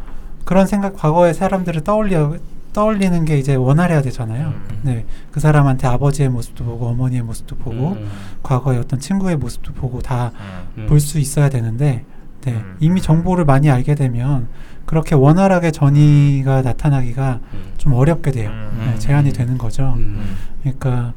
[0.45, 2.37] 그런 생각, 과거의 사람들을 떠올려
[2.79, 4.49] 떠올리는 게 이제 원활해야 되잖아요.
[4.49, 4.79] 음.
[4.83, 8.11] 네, 그 사람한테 아버지의 모습도 보고 어머니의 모습도 보고 음.
[8.43, 10.33] 과거의 어떤 친구의 모습도 보고 다
[10.77, 10.87] 음.
[10.87, 12.05] 볼수 있어야 되는데
[12.43, 12.77] 네, 음.
[12.81, 14.49] 이미 정보를 많이 알게 되면
[14.85, 17.72] 그렇게 원활하게 전이가 나타나기가 음.
[17.79, 18.51] 좀 어렵게 돼요.
[18.51, 18.91] 음.
[18.93, 19.95] 네, 제한이 되는 거죠.
[19.97, 20.37] 음.
[20.62, 21.14] 그러니까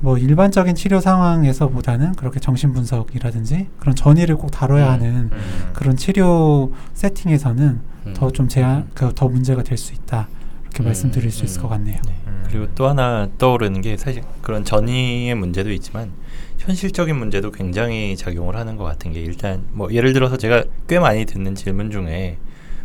[0.00, 4.90] 뭐 일반적인 치료 상황에서보다는 그렇게 정신 분석이라든지 그런 전이를 꼭 다뤄야 음.
[4.92, 5.70] 하는 음.
[5.74, 8.14] 그런 치료 세팅에서는 음.
[8.14, 10.28] 더좀 제한, 그 더 문제가 될 수 있다
[10.76, 10.84] 이렇게 음.
[10.84, 11.62] 말씀드릴 수 있을 음.
[11.62, 11.96] 것 같네요.
[12.06, 12.12] 네.
[12.26, 12.44] 음.
[12.46, 16.12] 그리고 또 하나 떠오르는 게 사실 그런 전이의 문제도 있지만
[16.58, 21.24] 현실적인 문제도 굉장히 작용을 하는 것 같은 게 일단 뭐 예를 들어서 제가 꽤 많이
[21.24, 22.38] 듣는 질문 중에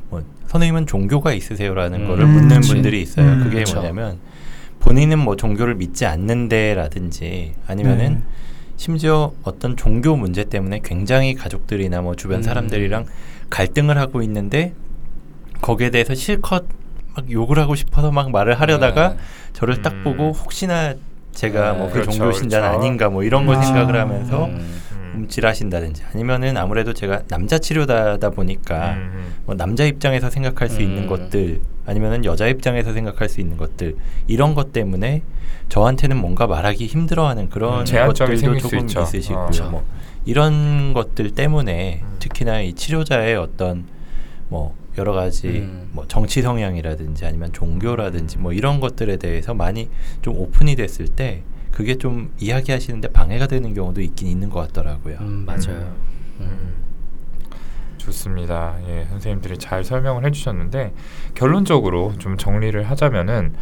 [0.10, 2.74] 뭐 선생님은 종교가 있으세요라는 음, 거를 묻는 그치.
[2.74, 3.26] 분들이 있어요.
[3.26, 3.76] 음, 그게 그쵸.
[3.76, 4.20] 뭐냐면
[4.80, 8.22] 본인은 뭐 종교를 믿지 않는데라든지 아니면은 네.
[8.78, 12.44] 심지어 어떤 종교 문제 때문에 굉장히 가족들이나 뭐 주변 음.
[12.44, 13.06] 사람들이랑
[13.50, 14.74] 갈등을 하고 있는데
[15.62, 16.66] 거기에 대해서 실컷
[17.16, 19.18] 막 욕을 하고 싶어서 막 말을 하려다가 네.
[19.54, 20.04] 저를 딱 음.
[20.04, 20.96] 보고 혹시나
[21.34, 21.78] 제가 네.
[21.78, 22.80] 뭐그 그렇죠, 종교 신자는 그렇죠.
[22.80, 23.62] 아닌가 뭐 이런 걸 아.
[23.62, 24.82] 생각을 하면서 음.
[24.92, 25.12] 음.
[25.16, 29.34] 움찔하신다든지 아니면은 아무래도 제가 남자 치료다다 보니까 음.
[29.46, 31.08] 뭐 남자 입장에서 생각할 수 있는 음.
[31.08, 33.96] 것들 아니면은 여자 입장에서 생각할 수 있는 것들
[34.28, 35.24] 이런 것 때문에
[35.70, 38.88] 저한테는 뭔가 말하기 힘들어하는 그런 음, 것들도 조금.
[38.88, 39.50] 있으시고요.
[39.64, 39.70] 어.
[39.70, 39.86] 뭐
[40.26, 42.16] 이런 것들 때문에 음.
[42.20, 43.86] 특히나 이 치료자의 어떤
[44.50, 45.90] 뭐 여러 가지 음.
[45.92, 49.90] 뭐 정치 성향이라든지 아니면 종교라든지 뭐 이런 것들에 대해서 많이
[50.22, 55.18] 좀 오픈이 됐을 때 그게 좀 이야기하시는데 방해가 되는 경우도 있긴 있는 것 같더라고요.
[55.22, 55.96] 음, 맞아요.
[56.40, 56.42] 음.
[56.42, 56.74] 음.
[57.98, 58.78] 좋습니다.
[58.88, 60.94] 예, 선생님들이 잘 설명을 해주셨는데
[61.36, 63.54] 결론적으로 좀 정리를 하자면은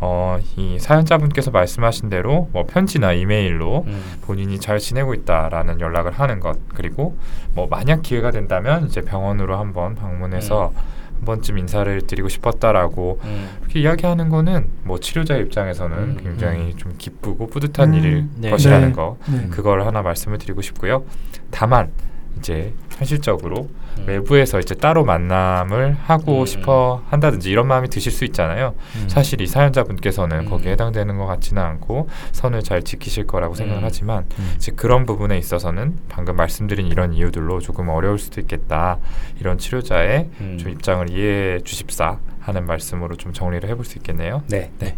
[0.00, 4.02] 어, 이 사연자분께서 말씀하신 대로 뭐 편지나 이메일로 음.
[4.22, 7.16] 본인이 잘 지내고 있다라는 연락을 하는 것 그리고
[7.54, 10.72] 뭐 만약 기회가 된다면 이제 병원으로 한번 방문해서
[11.18, 13.48] 한 번쯤 인사를 드리고 싶었다라고 음.
[13.62, 18.50] 이렇게 이야기하는 거는 뭐 치료자 입장에서는 음, 굉장히 좀 기쁘고 뿌듯한 음, 일일 네.
[18.50, 18.94] 것이라는 네.
[18.94, 19.48] 거 네.
[19.50, 21.04] 그걸 하나 말씀을 드리고 싶고요.
[21.50, 21.90] 다만
[22.38, 23.68] 이제 현실적으로
[23.98, 24.04] 음.
[24.06, 26.46] 외부에서 이제 따로 만남을 하고 음.
[26.46, 28.74] 싶어 한다든지 이런 마음이 드실 수 있잖아요.
[28.96, 29.08] 음.
[29.08, 30.44] 사실 이 사연자분께서는 음.
[30.46, 33.84] 거기에 해당되는 것 같지는 않고 선을 잘 지키실 거라고 생각을 음.
[33.84, 34.52] 하지만 음.
[34.56, 38.98] 이제 그런 부분에 있어서는 방금 말씀드린 이런 이유들로 조금 어려울 수도 있겠다.
[39.40, 40.58] 이런 치료자의 음.
[40.58, 44.42] 좀 입장을 이해해 주십사 하는 말씀으로 좀 정리를 해볼 수 있겠네요.
[44.48, 44.70] 네.
[44.78, 44.96] 네,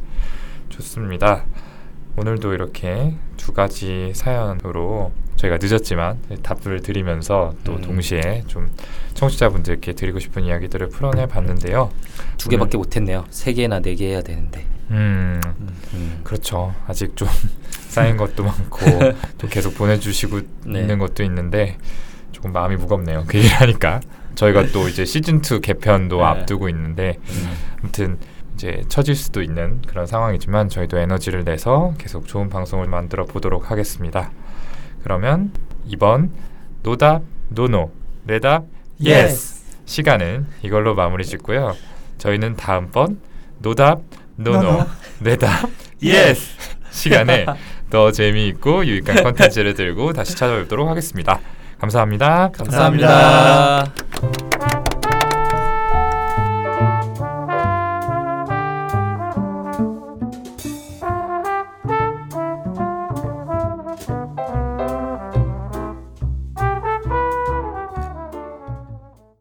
[0.68, 1.44] 좋습니다.
[2.16, 7.80] 오늘도 이렇게 두 가지 사연으로 저희가 늦었지만 답을 드리면서 또 음.
[7.80, 8.70] 동시에 좀
[9.14, 11.90] 청취자분들께 드리고 싶은 이야기들을 풀어내 봤는데요.
[12.36, 13.24] 두 개밖에 못 했네요.
[13.30, 14.66] 세 개나 네 개 해야 되는데.
[14.90, 15.40] 음,
[15.94, 16.20] 음.
[16.24, 16.74] 그렇죠.
[16.86, 17.28] 아직 좀
[17.88, 18.78] 쌓인 것도 많고
[19.38, 20.80] 또 계속 보내주시고 네.
[20.80, 21.78] 있는 것도 있는데
[22.32, 23.24] 조금 마음이 무겁네요.
[23.26, 24.00] 그 얘기를 하니까
[24.34, 26.22] 저희가 또 이제 시즌 2 개편도 네.
[26.22, 27.52] 앞두고 있는데 음.
[27.80, 28.18] 아무튼
[28.54, 34.32] 이제 처질 수도 있는 그런 상황이지만 저희도 에너지를 내서 계속 좋은 방송을 만들어 보도록 하겠습니다.
[35.02, 35.52] 그러면
[35.86, 36.30] 이번
[36.82, 37.90] 노답 no
[38.26, 38.64] no 뇌답
[39.02, 41.74] yes 시간은 이걸로 마무리 짓고요.
[42.18, 43.18] 저희는 다음번
[43.58, 44.02] 노답
[44.36, 44.86] no
[45.20, 45.36] no.
[45.36, 45.68] 뇌답
[46.02, 46.52] Yes
[46.90, 47.46] 시간에
[47.90, 51.40] 더 재미있고 유익한 컨텐츠를 들고 다시 찾아뵙도록 하겠습니다.
[51.78, 52.50] 감사합니다.
[52.52, 53.92] 감사합니다.